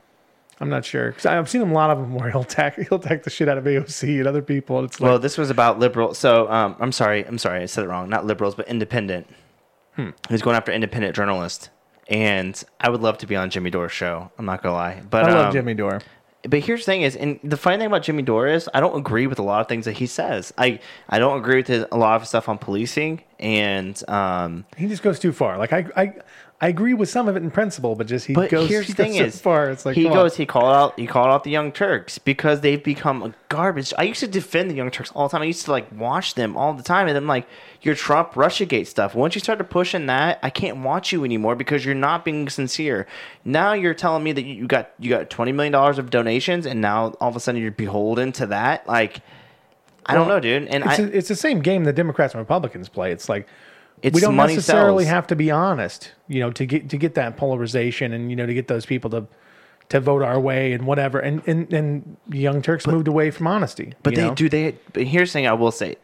I'm 0.59 0.69
not 0.69 0.85
sure 0.85 1.09
because 1.09 1.25
I've 1.25 1.49
seen 1.49 1.61
a 1.61 1.65
lot 1.73 1.89
of 1.89 1.97
them 1.97 2.13
where 2.13 2.29
he'll 2.29 2.41
attack 2.41 2.75
he'll 2.89 2.99
attack 2.99 3.23
the 3.23 3.29
shit 3.29 3.47
out 3.49 3.57
of 3.57 3.63
AOC 3.63 4.19
and 4.19 4.27
other 4.27 4.41
people. 4.41 4.79
And 4.79 4.89
it's 4.89 4.99
like, 4.99 5.09
Well, 5.09 5.19
this 5.19 5.37
was 5.37 5.49
about 5.49 5.79
liberal. 5.79 6.13
So 6.13 6.49
um, 6.51 6.75
I'm 6.79 6.91
sorry. 6.91 7.25
I'm 7.25 7.37
sorry. 7.37 7.61
I 7.61 7.65
said 7.65 7.85
it 7.85 7.87
wrong. 7.87 8.09
Not 8.09 8.25
liberals, 8.25 8.53
but 8.55 8.67
independent. 8.67 9.27
Hmm. 9.95 10.09
He's 10.29 10.41
going 10.41 10.55
after 10.55 10.71
independent 10.71 11.15
journalists, 11.15 11.69
and 12.13 12.63
I 12.79 12.89
would 12.89 13.01
love 13.01 13.17
to 13.19 13.27
be 13.27 13.35
on 13.35 13.49
Jimmy 13.49 13.71
Dore's 13.71 13.91
show. 13.91 14.31
I'm 14.37 14.45
not 14.45 14.61
gonna 14.61 14.75
lie, 14.75 15.01
but 15.09 15.25
I 15.25 15.33
love 15.33 15.45
um, 15.47 15.51
Jimmy 15.51 15.73
Dore. 15.73 15.99
But 16.47 16.59
here's 16.59 16.81
the 16.81 16.85
thing: 16.85 17.01
is, 17.01 17.15
and 17.15 17.39
the 17.43 17.57
funny 17.57 17.77
thing 17.77 17.87
about 17.87 18.03
Jimmy 18.03 18.21
Dore 18.21 18.47
is, 18.47 18.69
I 18.71 18.81
don't 18.81 18.95
agree 18.95 19.25
with 19.25 19.39
a 19.39 19.41
lot 19.41 19.61
of 19.61 19.67
things 19.67 19.85
that 19.85 19.93
he 19.93 20.05
says. 20.05 20.53
I 20.55 20.79
I 21.09 21.17
don't 21.17 21.39
agree 21.39 21.57
with 21.57 21.67
his, 21.67 21.85
a 21.91 21.97
lot 21.97 22.21
of 22.21 22.27
stuff 22.27 22.47
on 22.47 22.59
policing, 22.59 23.23
and 23.39 24.01
um, 24.07 24.65
He 24.77 24.87
just 24.87 25.01
goes 25.01 25.19
too 25.19 25.31
far. 25.31 25.57
Like 25.57 25.73
I, 25.73 25.87
I, 25.97 26.13
I 26.61 26.69
agree 26.69 26.93
with 26.93 27.09
some 27.09 27.27
of 27.27 27.35
it 27.35 27.43
in 27.43 27.51
principle, 27.51 27.93
but 27.95 28.07
just 28.07 28.25
he 28.25 28.33
But 28.33 28.49
goes, 28.49 28.69
here's 28.69 28.87
he 28.87 28.93
the 28.93 29.03
goes 29.03 29.11
thing 29.11 29.17
so 29.17 29.25
is, 29.25 29.41
far. 29.41 29.69
It's 29.69 29.85
like 29.85 29.95
he 29.95 30.03
come 30.03 30.13
on. 30.13 30.17
goes, 30.19 30.37
he 30.37 30.45
called 30.45 30.73
out, 30.73 30.97
he 30.97 31.05
called 31.05 31.27
out 31.27 31.43
the 31.43 31.51
Young 31.51 31.73
Turks 31.73 32.17
because 32.19 32.61
they've 32.61 32.81
become 32.81 33.21
a 33.21 33.33
garbage. 33.49 33.93
I 33.97 34.03
used 34.03 34.21
to 34.21 34.27
defend 34.27 34.71
the 34.71 34.75
Young 34.75 34.89
Turks 34.89 35.11
all 35.11 35.27
the 35.27 35.33
time. 35.33 35.41
I 35.41 35.45
used 35.45 35.65
to 35.65 35.71
like 35.71 35.91
watch 35.91 36.35
them 36.35 36.55
all 36.55 36.73
the 36.73 36.83
time, 36.83 37.09
and 37.09 37.17
I'm 37.17 37.27
like, 37.27 37.47
your 37.81 37.95
Trump 37.95 38.31
RussiaGate 38.33 38.87
stuff. 38.87 39.13
Once 39.13 39.35
you 39.35 39.41
started 39.41 39.65
pushing 39.65 40.05
that, 40.05 40.39
I 40.41 40.49
can't 40.49 40.77
watch 40.77 41.11
you 41.11 41.25
anymore 41.25 41.57
because 41.57 41.83
you're 41.83 41.95
not 41.95 42.23
being 42.23 42.47
sincere. 42.47 43.07
Now 43.43 43.73
you're 43.73 43.93
telling 43.93 44.23
me 44.23 44.31
that 44.31 44.45
you 44.45 44.65
got 44.65 44.91
you 44.99 45.09
got 45.09 45.29
twenty 45.29 45.51
million 45.51 45.73
dollars 45.73 45.97
of 45.97 46.09
donations, 46.11 46.65
and 46.65 46.79
now 46.79 47.07
all 47.19 47.27
of 47.27 47.35
a 47.35 47.41
sudden 47.41 47.61
you're 47.61 47.71
beholden 47.71 48.31
to 48.33 48.45
that. 48.45 48.87
Like, 48.87 49.19
I 50.05 50.13
don't 50.13 50.29
know, 50.29 50.39
dude. 50.39 50.67
And 50.69 50.85
It's, 50.85 50.99
I, 50.99 51.03
a, 51.03 51.05
it's 51.07 51.27
the 51.27 51.35
same 51.35 51.59
game 51.61 51.83
the 51.83 51.91
Democrats 51.91 52.33
and 52.33 52.39
Republicans 52.39 52.87
play. 52.87 53.11
It's 53.11 53.27
like 53.27 53.47
It's 54.03 54.13
we 54.13 54.21
don't 54.21 54.35
money 54.35 54.55
necessarily 54.55 55.05
sells. 55.05 55.13
have 55.13 55.27
to 55.27 55.35
be 55.35 55.49
honest, 55.49 56.11
you 56.27 56.41
know, 56.41 56.51
to 56.51 56.65
get 56.65 56.89
to 56.89 56.97
get 56.97 57.15
that 57.15 57.37
polarization 57.37 58.11
and 58.11 58.29
you 58.29 58.35
know 58.35 58.45
to 58.45 58.53
get 58.53 58.67
those 58.67 58.85
people 58.85 59.09
to 59.11 59.25
to 59.89 59.99
vote 59.99 60.21
our 60.21 60.39
way 60.39 60.73
and 60.73 60.85
whatever. 60.85 61.19
And 61.19 61.41
and, 61.47 61.71
and 61.71 62.17
Young 62.29 62.61
Turks 62.61 62.85
moved 62.85 63.07
away 63.07 63.31
from 63.31 63.47
honesty. 63.47 63.93
But 64.03 64.15
they 64.15 64.27
know? 64.27 64.35
do 64.35 64.49
they. 64.49 64.75
But 64.91 65.03
here's 65.03 65.29
the 65.29 65.33
thing 65.33 65.47
I 65.47 65.53
will 65.53 65.71
say: 65.71 65.95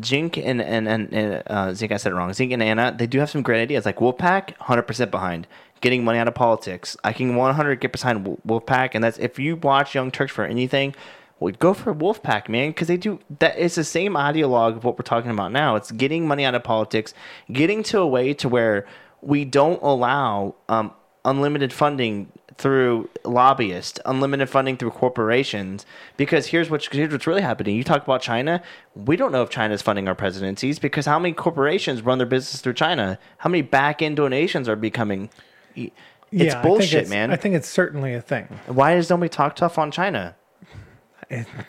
Jink 0.00 0.36
and 0.36 0.60
and 0.60 0.86
and, 0.86 1.12
and 1.12 1.42
uh, 1.46 1.72
Zink, 1.72 1.92
I 1.92 1.96
said 1.96 2.12
it 2.12 2.14
wrong. 2.14 2.32
Zink 2.32 2.52
and 2.52 2.62
Anna, 2.62 2.94
they 2.96 3.06
do 3.06 3.18
have 3.20 3.30
some 3.30 3.42
great 3.42 3.62
ideas. 3.62 3.86
Like 3.86 3.96
Wolfpack, 3.98 4.56
hundred 4.58 4.82
percent 4.82 5.10
behind 5.10 5.46
getting 5.80 6.04
money 6.04 6.18
out 6.18 6.28
of 6.28 6.34
politics. 6.34 6.96
I 7.04 7.12
can 7.12 7.36
one 7.36 7.54
hundred 7.54 7.80
get 7.80 7.92
behind 7.92 8.26
Wolf- 8.26 8.40
Wolfpack, 8.46 8.90
and 8.94 9.02
that's 9.02 9.18
if 9.18 9.38
you 9.38 9.56
watch 9.56 9.94
Young 9.94 10.10
Turks 10.10 10.32
for 10.32 10.44
anything. 10.44 10.94
Well, 11.38 11.52
go 11.58 11.74
for 11.74 11.90
a 11.90 11.94
Wolfpack, 11.94 12.48
man, 12.48 12.70
because 12.70 12.88
they 12.88 12.96
do 12.96 13.18
that. 13.40 13.58
It's 13.58 13.74
the 13.74 13.84
same 13.84 14.14
ideologue 14.14 14.76
of 14.76 14.84
what 14.84 14.98
we're 14.98 15.02
talking 15.02 15.30
about 15.30 15.52
now. 15.52 15.76
It's 15.76 15.92
getting 15.92 16.26
money 16.26 16.44
out 16.44 16.54
of 16.54 16.64
politics, 16.64 17.12
getting 17.52 17.82
to 17.84 17.98
a 18.00 18.06
way 18.06 18.32
to 18.34 18.48
where 18.48 18.86
we 19.20 19.44
don't 19.44 19.82
allow 19.82 20.54
um, 20.68 20.92
unlimited 21.26 21.72
funding 21.74 22.32
through 22.56 23.06
lobbyists, 23.22 24.00
unlimited 24.06 24.48
funding 24.48 24.78
through 24.78 24.90
corporations. 24.92 25.84
Because 26.16 26.46
here's 26.46 26.70
what's 26.70 26.88
here's 26.88 27.12
what's 27.12 27.26
really 27.26 27.42
happening. 27.42 27.76
You 27.76 27.84
talk 27.84 28.02
about 28.02 28.22
China. 28.22 28.62
We 28.94 29.16
don't 29.16 29.30
know 29.30 29.42
if 29.42 29.50
China's 29.50 29.82
funding 29.82 30.08
our 30.08 30.14
presidencies 30.14 30.78
because 30.78 31.04
how 31.04 31.18
many 31.18 31.34
corporations 31.34 32.00
run 32.00 32.16
their 32.16 32.26
business 32.26 32.62
through 32.62 32.74
China? 32.74 33.18
How 33.38 33.50
many 33.50 33.60
back 33.60 34.00
end 34.00 34.16
donations 34.16 34.70
are 34.70 34.76
becoming? 34.76 35.28
It's 35.74 35.92
Yeah, 36.30 36.58
I 36.58 36.62
bullshit, 36.62 36.92
it's- 36.94 37.10
man. 37.10 37.30
I 37.30 37.36
think 37.36 37.54
it's 37.54 37.68
certainly 37.68 38.14
a 38.14 38.22
thing. 38.22 38.48
Why 38.66 38.94
does 38.94 39.10
nobody 39.10 39.28
talk 39.28 39.54
tough 39.54 39.78
on 39.78 39.90
China? 39.90 40.34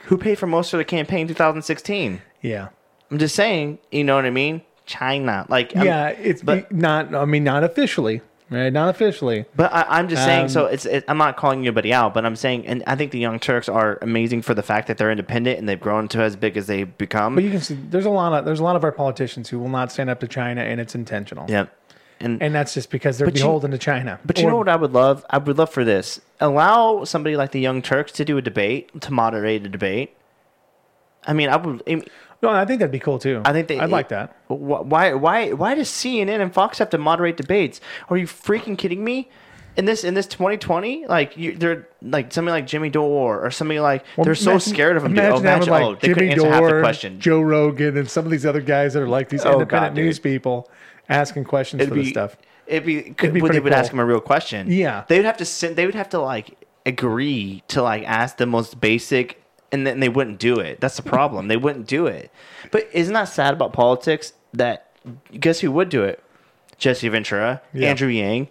Who 0.05 0.17
paid 0.17 0.37
for 0.37 0.47
most 0.47 0.73
of 0.73 0.77
the 0.77 0.85
campaign 0.85 1.27
2016? 1.27 2.21
Yeah. 2.41 2.69
I'm 3.09 3.17
just 3.17 3.35
saying, 3.35 3.79
you 3.91 4.03
know 4.03 4.15
what 4.15 4.25
I 4.25 4.29
mean? 4.29 4.61
China, 4.85 5.45
like 5.49 5.75
I'm- 5.75 5.85
yeah, 5.85 6.07
it's 6.09 6.41
but- 6.41 6.71
not. 6.71 7.13
I 7.13 7.25
mean, 7.25 7.43
not 7.43 7.63
officially, 7.63 8.21
right? 8.49 8.71
Not 8.71 8.87
officially. 8.89 9.43
But 9.55 9.73
I, 9.73 9.85
I'm 9.89 10.07
just 10.07 10.23
saying. 10.23 10.47
so 10.49 10.67
Um, 10.67 10.73
it's. 10.73 10.85
It, 10.85 11.03
I'm 11.09 11.17
not 11.17 11.35
calling 11.35 11.59
anybody 11.59 11.91
out, 11.93 12.13
but 12.13 12.25
I'm 12.25 12.37
saying, 12.37 12.65
and 12.67 12.83
I 12.87 12.95
think 12.95 13.11
the 13.11 13.19
Young 13.19 13.37
Turks 13.39 13.67
are 13.67 13.97
amazing 14.01 14.43
for 14.43 14.53
the 14.53 14.63
fact 14.63 14.87
that 14.87 14.97
they're 14.97 15.11
independent 15.11 15.59
and 15.59 15.67
they've 15.67 15.79
grown 15.79 16.07
to 16.09 16.21
as 16.21 16.37
big 16.37 16.55
as 16.55 16.67
they've 16.67 16.97
become. 16.97 17.35
But 17.35 17.43
you 17.43 17.51
can 17.51 17.59
see 17.59 17.73
there's 17.73 18.05
a 18.05 18.09
lot 18.09 18.31
of 18.31 18.45
there's 18.45 18.61
a 18.61 18.63
lot 18.63 18.77
of 18.77 18.83
our 18.85 18.93
politicians 18.93 19.49
who 19.49 19.59
will 19.59 19.67
not 19.69 19.91
stand 19.91 20.09
up 20.09 20.21
to 20.21 20.27
China, 20.27 20.61
and 20.61 20.79
it's 20.79 20.95
intentional. 20.95 21.45
yeah, 21.49 21.65
and 22.19 22.41
And 22.41 22.53
that's 22.55 22.73
just 22.73 22.89
because 22.89 23.17
they're 23.17 23.27
But 23.27 23.35
you- 23.35 23.41
beholden 23.43 23.71
to 23.71 23.77
China. 23.77 24.19
but 24.25 24.39
you 24.39 24.47
know 24.47 24.57
what 24.57 24.69
I 24.69 24.75
would 24.75 24.93
love? 24.93 25.25
I 25.29 25.37
would 25.37 25.57
love 25.57 25.69
for 25.69 25.83
this. 25.83 26.19
Allow 26.39 27.03
somebody 27.03 27.35
like 27.35 27.51
the 27.51 27.59
Young 27.59 27.81
Turks 27.81 28.11
to 28.13 28.25
do 28.25 28.37
a 28.37 28.41
debate, 28.41 29.01
to 29.01 29.11
moderate 29.13 29.65
a 29.65 29.69
debate. 29.69 30.15
I 31.25 31.33
mean, 31.33 31.49
I 31.49 31.57
would. 31.57 31.83
I 31.87 31.95
mean, 31.95 32.03
No, 32.41 32.49
I 32.49 32.65
think 32.65 32.79
that'd 32.79 32.91
be 32.91 32.99
cool 32.99 33.19
too. 33.19 33.41
I 33.45 33.51
think 33.51 33.67
they. 33.67 33.79
I'd 33.79 33.89
like 33.89 34.09
that. 34.09 34.35
Why? 34.47 35.13
Why? 35.13 35.51
Why 35.53 35.75
does 35.75 35.89
CNN 35.89 36.39
and 36.41 36.53
Fox 36.53 36.77
have 36.79 36.89
to 36.91 36.97
moderate 36.97 37.35
debates? 37.37 37.81
Are 38.09 38.17
you 38.17 38.27
freaking 38.27 38.77
kidding 38.77 39.03
me? 39.03 39.29
In 39.75 39.85
this 39.85 40.03
in 40.03 40.15
this 40.15 40.25
2020, 40.25 41.05
like 41.05 41.37
you, 41.37 41.55
they're 41.55 41.87
like 42.01 42.33
somebody 42.33 42.53
like 42.53 42.65
Jimmy 42.67 42.89
Dore 42.89 43.39
or 43.45 43.51
somebody 43.51 43.79
like 43.79 44.03
they're 44.23 44.33
so 44.33 44.57
scared 44.57 44.97
of 44.97 45.05
him. 45.05 45.11
Imagine, 45.11 45.31
oh, 45.33 45.37
imagine, 45.37 45.67
having 45.73 45.83
oh, 45.83 45.89
like 45.89 45.99
they 45.99 46.07
couldn't 46.07 46.29
Jimmy 46.31 46.33
answer 46.33 46.49
half 46.49 46.63
the 46.63 46.69
Dore, 46.69 46.79
question. 46.81 47.19
Joe 47.19 47.41
Rogan, 47.41 47.95
and 47.95 48.09
some 48.09 48.25
of 48.25 48.31
these 48.31 48.43
other 48.45 48.61
guys 48.61 48.93
that 48.93 49.03
are 49.03 49.07
like 49.07 49.29
these 49.29 49.45
Oh, 49.45 49.53
independent 49.53 49.93
God, 49.95 50.01
news 50.01 50.17
people 50.17 50.67
asking 51.09 51.43
questions 51.45 51.81
It'd 51.81 51.89
for 51.89 51.95
be 51.95 52.01
this 52.01 52.09
stuff. 52.09 52.37
It'd 52.65 52.85
be. 52.85 53.01
Could, 53.01 53.33
be 53.33 53.41
well, 53.41 53.51
they 53.51 53.59
would 53.59 53.73
ask 53.73 53.91
him 53.91 53.99
a 53.99 54.05
real 54.05 54.19
question. 54.19 54.69
Yeah. 54.71 55.05
they 55.07 55.17
would 55.17 55.25
have 55.25 55.37
to 55.37 55.45
send. 55.45 55.75
They 55.75 55.85
would 55.85 55.95
have 55.95 56.09
to 56.09 56.19
like 56.19 56.57
agree 56.85 57.63
to 57.69 57.81
like 57.81 58.03
ask 58.03 58.37
the 58.37 58.45
most 58.45 58.79
basic, 58.79 59.41
and 59.71 59.85
then 59.87 59.99
they 59.99 60.09
wouldn't 60.09 60.39
do 60.39 60.59
it. 60.59 60.79
That's 60.79 60.97
the 60.97 61.03
problem. 61.03 61.47
they 61.47 61.57
wouldn't 61.57 61.87
do 61.87 62.07
it. 62.07 62.31
But 62.71 62.89
isn't 62.93 63.13
that 63.13 63.25
sad 63.25 63.53
about 63.53 63.73
politics? 63.73 64.33
That 64.53 64.91
guess 65.39 65.59
who 65.59 65.71
would 65.71 65.89
do 65.89 66.03
it? 66.03 66.23
Jesse 66.77 67.07
Ventura, 67.09 67.61
Yeah. 67.73 67.89
Andrew 67.89 68.07
Yang. 68.09 68.49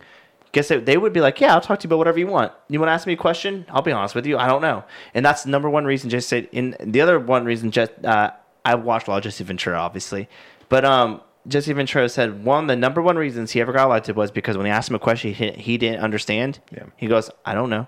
Guess 0.53 0.69
they, 0.69 0.79
they 0.79 0.97
would 0.97 1.12
be 1.12 1.21
like, 1.21 1.40
yeah, 1.40 1.53
I'll 1.55 1.61
talk 1.61 1.81
to 1.81 1.85
you 1.85 1.88
about 1.88 1.99
whatever 1.99 2.19
you 2.19 2.27
want. 2.27 2.51
You 2.69 2.81
want 2.81 2.88
to 2.88 2.92
ask 2.95 3.07
me 3.07 3.12
a 3.12 3.16
question? 3.16 3.66
I'll 3.69 3.83
be 3.83 3.92
honest 3.92 4.14
with 4.14 4.25
you. 4.27 4.38
I 4.38 4.47
don't 4.47 4.62
know. 4.62 4.85
And 5.12 5.25
that's 5.25 5.42
the 5.42 5.51
number 5.51 5.69
one 5.69 5.85
reason 5.85 6.09
Jesse 6.09 6.27
said. 6.27 6.49
In 6.51 6.75
the 6.81 7.03
other 7.03 7.19
one 7.19 7.45
reason, 7.45 7.71
just 7.71 7.92
uh, 8.05 8.31
I 8.64 8.75
watched 8.75 9.07
a 9.07 9.11
lot 9.11 9.19
of 9.19 9.23
Jesse 9.25 9.45
Ventura, 9.45 9.79
obviously, 9.79 10.29
but 10.69 10.85
um, 10.85 11.21
Jesse 11.48 11.72
Ventura 11.72 12.09
said 12.09 12.44
one 12.44 12.64
of 12.64 12.68
the 12.68 12.76
number 12.76 13.00
one 13.00 13.16
reasons 13.16 13.52
he 13.52 13.61
ever 13.61 13.72
got 13.72 13.85
elected 13.87 14.16
was 14.16 14.30
because 14.30 14.56
when 14.56 14.64
they 14.64 14.70
asked 14.70 14.88
him 14.90 14.96
a 14.96 14.98
question 14.98 15.32
he, 15.32 15.50
he 15.52 15.78
didn't 15.78 16.00
understand. 16.00 16.59
Yeah. 16.72 16.85
He 16.96 17.06
goes, 17.06 17.30
I 17.44 17.54
don't 17.54 17.70
know, 17.70 17.87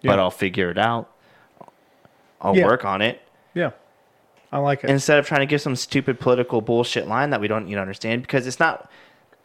Yeah. 0.00 0.12
but 0.12 0.18
I'll 0.18 0.30
figure 0.30 0.70
it 0.70 0.78
out. 0.78 1.10
I'll 2.40 2.56
Yeah. 2.56 2.66
work 2.66 2.84
on 2.84 3.02
it. 3.02 3.20
Yeah, 3.54 3.70
I 4.50 4.58
like 4.58 4.82
it. 4.84 4.90
Instead 4.90 5.18
of 5.18 5.26
trying 5.26 5.40
to 5.40 5.46
give 5.46 5.60
some 5.60 5.76
stupid 5.76 6.18
political 6.18 6.60
bullshit 6.60 7.06
line 7.06 7.30
that 7.30 7.40
we 7.40 7.48
don't 7.48 7.68
you 7.68 7.76
know 7.76 7.82
understand 7.82 8.22
because 8.22 8.46
it's 8.46 8.58
not. 8.60 8.90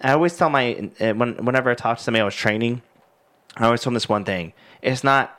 I 0.02 0.14
always 0.14 0.38
tell 0.38 0.50
my 0.50 0.90
uh, 1.00 1.14
when 1.14 1.36
whenever 1.46 1.70
I 1.70 1.76
talk 1.76 1.98
to 1.98 2.04
somebody 2.04 2.22
I 2.22 2.26
was 2.26 2.36
training, 2.36 2.82
I 3.58 3.66
always 3.66 3.82
tell 3.82 3.90
them 3.92 3.96
this 3.96 4.08
one 4.10 4.24
thing: 4.26 4.54
it's 4.82 5.04
not 5.04 5.34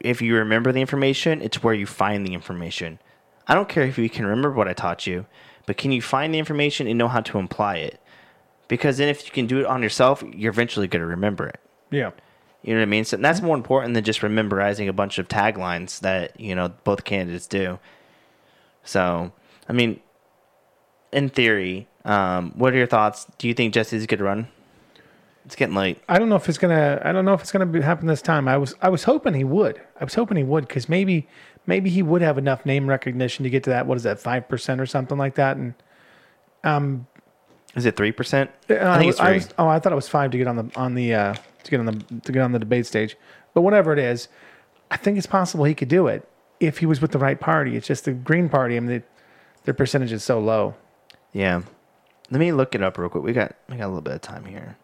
if 0.00 0.20
you 0.22 0.34
remember 0.36 0.72
the 0.72 0.80
information, 0.80 1.40
it's 1.42 1.62
where 1.62 1.74
you 1.74 1.86
find 1.86 2.26
the 2.26 2.34
information. 2.34 2.98
I 3.46 3.54
don't 3.54 3.68
care 3.68 3.84
if 3.84 3.98
you 3.98 4.08
can 4.08 4.24
remember 4.26 4.50
what 4.52 4.68
I 4.68 4.72
taught 4.72 5.06
you, 5.06 5.26
but 5.66 5.76
can 5.76 5.92
you 5.92 6.02
find 6.02 6.34
the 6.34 6.38
information 6.38 6.86
and 6.86 6.98
know 6.98 7.08
how 7.08 7.20
to 7.20 7.38
apply 7.38 7.76
it? 7.76 8.00
Because 8.68 8.98
then, 8.98 9.08
if 9.08 9.26
you 9.26 9.32
can 9.32 9.46
do 9.46 9.60
it 9.60 9.66
on 9.66 9.82
yourself, 9.82 10.22
you're 10.34 10.50
eventually 10.50 10.88
going 10.88 11.02
to 11.02 11.06
remember 11.06 11.46
it. 11.46 11.60
yeah, 11.90 12.10
You 12.62 12.74
know 12.74 12.80
what 12.80 12.84
I 12.84 12.86
mean? 12.86 13.04
So 13.04 13.16
that's 13.18 13.42
more 13.42 13.56
important 13.56 13.94
than 13.94 14.04
just 14.04 14.22
memorizing 14.22 14.88
a 14.88 14.92
bunch 14.92 15.18
of 15.18 15.28
taglines 15.28 16.00
that, 16.00 16.38
you 16.40 16.54
know, 16.54 16.68
both 16.84 17.04
candidates 17.04 17.46
do. 17.46 17.78
So, 18.84 19.32
I 19.68 19.72
mean, 19.72 20.00
in 21.12 21.28
theory, 21.28 21.86
um, 22.04 22.52
what 22.56 22.72
are 22.72 22.78
your 22.78 22.86
thoughts? 22.86 23.26
Do 23.38 23.46
you 23.46 23.54
think 23.54 23.74
Jesse's 23.74 24.06
good 24.06 24.18
to 24.18 24.24
run? 24.24 24.48
It's 25.44 25.56
getting 25.56 25.74
late. 25.74 25.98
I 26.08 26.18
don't 26.18 26.28
know 26.28 26.36
if 26.36 26.48
it's 26.48 26.58
gonna. 26.58 27.02
I 27.04 27.10
don't 27.10 27.24
know 27.24 27.34
if 27.34 27.40
it's 27.40 27.50
gonna 27.50 27.66
be, 27.66 27.80
happen 27.80 28.06
this 28.06 28.22
time. 28.22 28.46
I 28.46 28.56
was. 28.56 28.74
I 28.80 28.88
was 28.88 29.04
hoping 29.04 29.34
he 29.34 29.42
would. 29.42 29.80
I 30.00 30.04
was 30.04 30.14
hoping 30.14 30.36
he 30.36 30.44
would 30.44 30.68
because 30.68 30.88
maybe, 30.88 31.26
maybe 31.66 31.90
he 31.90 32.02
would 32.02 32.22
have 32.22 32.38
enough 32.38 32.64
name 32.66 32.86
recognition 32.88 33.44
to 33.44 33.50
get 33.50 33.64
to 33.64 33.70
that. 33.70 33.86
What 33.86 33.96
is 33.96 34.02
that? 34.04 34.20
Five 34.20 34.48
percent 34.48 34.80
or 34.80 34.86
something 34.86 35.18
like 35.18 35.34
that. 35.36 35.56
And 35.56 35.74
um, 36.64 37.06
Is 37.74 37.86
it 37.86 37.96
3%? 37.96 38.48
Uh, 38.70 38.74
I 38.88 38.98
think 38.98 39.10
it's 39.10 39.20
I 39.20 39.26
three. 39.26 39.34
was- 39.36 39.48
oh, 39.58 39.68
I 39.68 39.78
thought 39.78 39.92
it 39.92 39.96
was 39.96 40.08
five 40.08 40.30
to 40.32 40.38
get 40.38 40.46
on 40.46 40.56
the 40.56 40.70
on 40.76 40.94
the 40.94 41.14
uh, 41.14 41.34
to 41.64 41.70
get 41.70 41.80
on 41.80 41.86
the 41.86 42.20
to 42.22 42.32
get 42.32 42.40
on 42.42 42.52
the 42.52 42.58
debate 42.58 42.86
stage. 42.86 43.16
But 43.54 43.62
whatever 43.62 43.92
it 43.92 43.98
is, 43.98 44.28
I 44.90 44.96
think 44.96 45.18
it's 45.18 45.26
possible 45.26 45.64
he 45.64 45.74
could 45.74 45.88
do 45.88 46.06
it 46.06 46.26
if 46.60 46.78
he 46.78 46.86
was 46.86 47.00
with 47.00 47.12
the 47.12 47.18
right 47.18 47.38
party. 47.40 47.76
It's 47.76 47.86
just 47.86 48.04
the 48.06 48.12
Green 48.12 48.48
Party. 48.48 48.76
I 48.76 48.80
mean, 48.80 48.88
they, 49.00 49.02
their 49.64 49.74
percentage 49.74 50.12
is 50.12 50.22
so 50.24 50.38
low. 50.40 50.74
yeah. 51.32 51.62
Let 52.30 52.38
me 52.38 52.50
look 52.50 52.74
it 52.74 52.82
up 52.82 52.96
real 52.96 53.10
quick. 53.10 53.22
We 53.24 53.34
got 53.34 53.54
we 53.68 53.76
got 53.76 53.84
a 53.84 53.88
little 53.88 54.00
bit 54.00 54.14
of 54.14 54.20
time 54.22 54.46
here. 54.46 54.78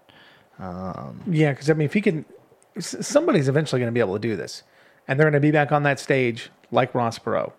Yeah, 0.60 1.52
because 1.52 1.70
I 1.70 1.72
mean, 1.72 1.86
if 1.86 1.94
he 1.94 2.02
can, 2.02 2.26
somebody's 2.78 3.48
eventually 3.48 3.80
going 3.80 3.88
to 3.88 3.94
be 3.94 4.00
able 4.00 4.14
to 4.14 4.20
do 4.20 4.36
this, 4.36 4.64
and 5.08 5.18
they're 5.18 5.24
going 5.24 5.40
to 5.40 5.40
be 5.40 5.50
back 5.50 5.72
on 5.72 5.82
that 5.82 5.98
stage 5.98 6.50
like 6.70 6.94
Ross 6.94 7.18
Perot. 7.18 7.52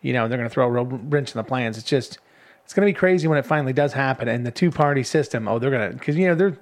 You 0.00 0.12
know, 0.12 0.28
they're 0.28 0.38
going 0.38 0.48
to 0.48 0.54
throw 0.54 0.66
a 0.66 0.70
real 0.70 0.84
wrench 0.86 1.34
in 1.34 1.38
the 1.38 1.44
plans. 1.44 1.76
It's 1.76 1.88
just, 1.88 2.18
it's 2.64 2.72
going 2.72 2.86
to 2.86 2.92
be 2.92 2.96
crazy 2.96 3.26
when 3.26 3.38
it 3.38 3.44
finally 3.44 3.72
does 3.72 3.92
happen. 3.92 4.28
And 4.28 4.46
the 4.46 4.52
two 4.52 4.70
party 4.70 5.02
system, 5.02 5.48
oh, 5.48 5.58
they're 5.58 5.70
going 5.70 5.90
to, 5.90 5.98
because 5.98 6.16
you 6.16 6.28
know 6.28 6.34
they're, 6.36 6.56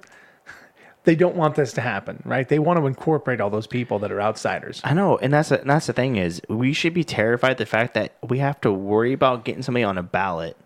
they 1.03 1.15
don't 1.15 1.35
want 1.35 1.55
this 1.55 1.71
to 1.73 1.81
happen, 1.81 2.21
right? 2.25 2.49
They 2.49 2.59
want 2.59 2.79
to 2.79 2.87
incorporate 2.87 3.39
all 3.39 3.51
those 3.51 3.67
people 3.67 3.99
that 3.99 4.11
are 4.11 4.19
outsiders. 4.19 4.81
I 4.83 4.93
know, 4.93 5.17
and 5.17 5.31
that's 5.31 5.51
and 5.51 5.69
that's 5.69 5.85
the 5.85 5.93
thing 5.93 6.15
is 6.15 6.41
we 6.49 6.73
should 6.73 6.93
be 6.93 7.03
terrified 7.03 7.57
the 7.57 7.65
fact 7.65 7.93
that 7.93 8.15
we 8.27 8.39
have 8.39 8.59
to 8.61 8.71
worry 8.73 9.13
about 9.13 9.45
getting 9.45 9.61
somebody 9.61 9.83
on 9.83 9.97
a 9.97 10.03
ballot. 10.03 10.57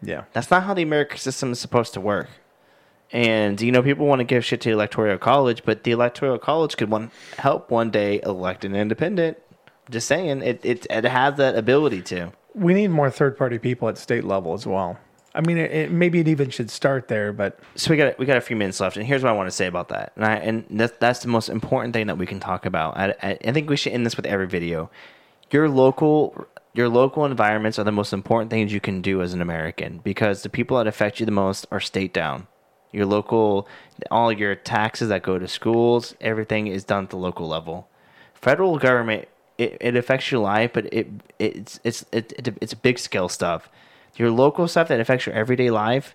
Yeah, 0.00 0.24
That's 0.32 0.50
not 0.50 0.62
how 0.62 0.74
the 0.74 0.82
American 0.82 1.18
system 1.18 1.50
is 1.50 1.58
supposed 1.58 1.92
to 1.94 2.00
work. 2.00 2.28
And 3.12 3.60
you 3.60 3.72
know, 3.72 3.82
people 3.82 4.06
want 4.06 4.20
to 4.20 4.24
give 4.24 4.44
shit 4.44 4.60
to 4.62 4.68
the 4.68 4.74
electoral 4.74 5.16
college, 5.18 5.62
but 5.64 5.84
the 5.84 5.92
electoral 5.92 6.38
college 6.38 6.76
could 6.76 6.90
one 6.90 7.10
help 7.38 7.70
one 7.70 7.90
day 7.90 8.20
elect 8.22 8.64
an 8.64 8.74
independent. 8.74 9.38
Just 9.90 10.06
saying, 10.06 10.42
it 10.42 10.60
it, 10.64 10.86
it 10.90 11.04
has 11.04 11.36
that 11.36 11.56
ability 11.56 12.02
to. 12.02 12.32
we 12.54 12.74
need 12.74 12.88
more 12.88 13.10
third 13.10 13.38
party 13.38 13.58
people 13.58 13.88
at 13.88 13.96
state 13.98 14.24
level 14.24 14.52
as 14.52 14.66
well. 14.66 14.98
I 15.34 15.40
mean, 15.40 15.58
it, 15.58 15.70
it, 15.70 15.90
maybe 15.92 16.20
it 16.20 16.28
even 16.28 16.50
should 16.50 16.70
start 16.70 17.08
there, 17.08 17.32
but 17.32 17.58
So 17.76 17.90
we 17.90 17.96
got 17.96 18.18
we 18.18 18.26
got 18.26 18.36
a 18.36 18.40
few 18.40 18.56
minutes 18.56 18.80
left, 18.80 18.96
and 18.96 19.06
here's 19.06 19.22
what 19.22 19.30
I 19.30 19.32
want 19.32 19.46
to 19.46 19.54
say 19.54 19.66
about 19.66 19.88
that. 19.88 20.12
And 20.16 20.24
I 20.24 20.34
and 20.34 20.66
that, 20.70 21.00
that's 21.00 21.20
the 21.20 21.28
most 21.28 21.48
important 21.48 21.94
thing 21.94 22.08
that 22.08 22.18
we 22.18 22.26
can 22.26 22.40
talk 22.40 22.66
about. 22.66 22.96
I, 22.96 23.14
I, 23.22 23.38
I 23.44 23.52
think 23.52 23.70
we 23.70 23.76
should 23.76 23.92
end 23.92 24.04
this 24.04 24.16
with 24.16 24.26
every 24.26 24.46
video. 24.46 24.90
Your 25.50 25.68
local 25.68 26.46
your 26.74 26.88
local 26.88 27.24
environments 27.24 27.78
are 27.78 27.84
the 27.84 27.92
most 27.92 28.12
important 28.12 28.50
things 28.50 28.72
you 28.72 28.80
can 28.80 29.00
do 29.00 29.22
as 29.22 29.32
an 29.32 29.40
American 29.40 29.98
because 29.98 30.42
the 30.42 30.48
people 30.48 30.76
that 30.78 30.86
affect 30.86 31.20
you 31.20 31.26
the 31.26 31.32
most 31.32 31.66
are 31.70 31.80
state 31.80 32.12
down. 32.12 32.46
Your 32.92 33.06
local, 33.06 33.68
all 34.10 34.32
your 34.32 34.54
taxes 34.54 35.08
that 35.10 35.22
go 35.22 35.38
to 35.38 35.46
schools, 35.46 36.14
everything 36.20 36.66
is 36.68 36.84
done 36.84 37.04
at 37.04 37.10
the 37.10 37.16
local 37.16 37.46
level. 37.46 37.88
Federal 38.34 38.78
government, 38.78 39.28
it, 39.58 39.76
it 39.80 39.96
affects 39.96 40.30
your 40.30 40.40
life, 40.40 40.72
but 40.72 40.92
it 40.92 41.08
it's 41.38 41.80
it's 41.84 42.04
it, 42.12 42.32
it, 42.38 42.56
it's 42.60 42.74
big 42.74 42.98
scale 42.98 43.28
stuff. 43.28 43.68
Your 44.16 44.30
local 44.30 44.66
stuff 44.68 44.88
that 44.88 45.00
affects 45.00 45.26
your 45.26 45.34
everyday 45.34 45.70
life 45.70 46.14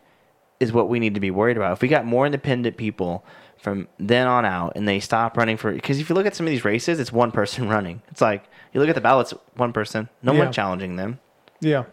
is 0.60 0.72
what 0.72 0.90
we 0.90 1.00
need 1.00 1.14
to 1.14 1.20
be 1.20 1.32
worried 1.32 1.58
about. 1.58 1.74
If 1.74 1.82
we 1.82 1.88
got 1.88 2.06
more 2.06 2.26
independent 2.26 2.78
people 2.78 3.24
from 3.58 3.88
then 4.00 4.28
on 4.28 4.46
out 4.46 4.74
and 4.76 4.88
they 4.88 5.00
stop 5.00 5.38
running 5.38 5.58
for 5.58 5.72
because 5.74 6.00
if 6.00 6.10
you 6.10 6.16
look 6.16 6.26
at 6.26 6.36
some 6.36 6.46
of 6.48 6.52
these 6.52 6.66
races, 6.66 7.00
it's 7.00 7.12
one 7.12 7.32
person 7.32 7.70
running. 7.76 8.02
It's 8.10 8.22
like 8.22 8.46
you 8.74 8.80
look 8.80 8.90
at 8.90 8.96
the 8.96 9.02
ballots, 9.02 9.34
one 9.56 9.74
person, 9.74 10.10
no 10.22 10.34
Yeah. 10.34 10.40
one 10.40 10.52
challenging 10.54 10.96
them 10.96 11.20
yeah. 11.62 11.84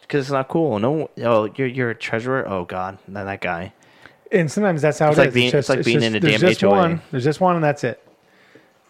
because 0.00 0.24
it's 0.26 0.32
not 0.32 0.48
cool. 0.48 0.78
No, 0.78 1.10
oh, 1.22 1.50
you're 1.56 1.68
you're 1.68 1.90
a 1.90 1.94
treasurer. 1.94 2.46
Oh 2.48 2.64
God, 2.64 2.98
that, 3.08 3.24
that 3.24 3.40
guy. 3.40 3.72
And 4.30 4.50
sometimes 4.50 4.82
that's 4.82 4.98
how 4.98 5.08
It's 5.08 5.18
it 5.18 5.20
like 5.20 5.28
is. 5.28 5.34
being- 5.34 5.54
it's 5.54 5.68
like 5.68 5.84
being 5.84 6.02
in 6.02 6.14
a 6.14 6.20
damn 6.20 6.40
just 6.40 6.60
HOA. 6.60 6.70
One, 6.70 7.02
there's 7.10 7.24
just 7.24 7.40
one, 7.40 7.54
and 7.54 7.64
that's 7.64 7.82
it. 7.84 8.02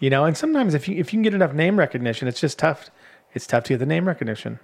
You 0.00 0.10
know, 0.10 0.24
and 0.24 0.36
sometimes 0.36 0.74
if 0.74 0.88
you 0.88 0.96
if 0.96 1.12
you 1.12 1.16
can 1.18 1.22
get 1.22 1.34
enough 1.34 1.52
name 1.52 1.78
recognition, 1.78 2.28
it's 2.28 2.40
just 2.40 2.58
tough. 2.58 2.90
It's 3.34 3.46
tough 3.46 3.64
to 3.64 3.74
get 3.74 3.78
the 3.78 3.86
name 3.86 4.06
recognition. 4.08 4.58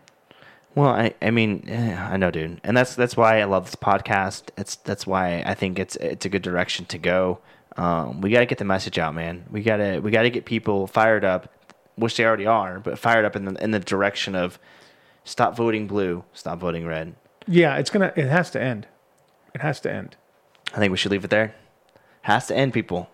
Well, 0.75 0.91
I, 0.91 1.15
I 1.23 1.31
mean, 1.31 1.65
eh, 1.69 1.95
I 1.97 2.17
know, 2.17 2.31
dude, 2.33 2.61
and 2.65 2.77
that's 2.77 2.95
that's 2.97 3.17
why 3.17 3.41
I 3.41 3.45
love 3.45 3.67
this 3.67 3.77
podcast. 3.77 4.45
It's 4.57 4.77
that's 4.77 5.07
why 5.07 5.43
I 5.47 5.55
think 5.55 5.79
it's 5.79 5.97
it's 5.97 6.25
a 6.25 6.29
good 6.29 6.43
direction 6.43 6.85
to 6.87 6.99
go. 6.99 7.39
Um, 7.77 8.21
we 8.21 8.31
got 8.31 8.41
to 8.41 8.47
get 8.47 8.59
the 8.59 8.65
message 8.65 8.99
out, 8.99 9.15
man. 9.15 9.45
We 9.51 9.63
gotta 9.63 10.01
we 10.03 10.11
gotta 10.11 10.31
get 10.31 10.45
people 10.45 10.87
fired 10.87 11.25
up, 11.25 11.49
which 11.97 12.17
they 12.17 12.25
already 12.25 12.47
are, 12.47 12.79
but 12.81 12.99
fired 12.99 13.25
up 13.25 13.37
in 13.37 13.45
the 13.45 13.63
in 13.63 13.71
the 13.73 13.81
direction 13.81 14.35
of 14.35 14.59
stop 15.25 15.57
voting 15.57 15.87
blue, 15.87 16.25
stop 16.33 16.59
voting 16.59 16.87
red. 16.87 17.15
Yeah, 17.47 17.77
it's 17.77 17.91
gonna. 17.91 18.13
It 18.17 18.27
has 18.29 18.51
to 18.53 18.61
end. 18.63 18.87
It 19.55 19.61
has 19.61 19.81
to 19.81 19.93
end. 19.93 20.17
I 20.75 20.79
think 20.79 20.91
we 20.91 20.97
should 20.97 21.13
leave 21.13 21.25
it 21.25 21.31
there. 21.31 21.55
Has 22.23 22.49
to 22.49 22.57
end, 22.57 22.73
people. 22.73 23.09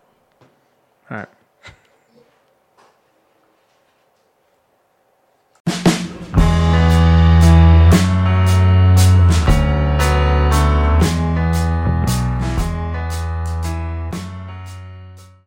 All 1.11 1.19
right. 1.19 1.29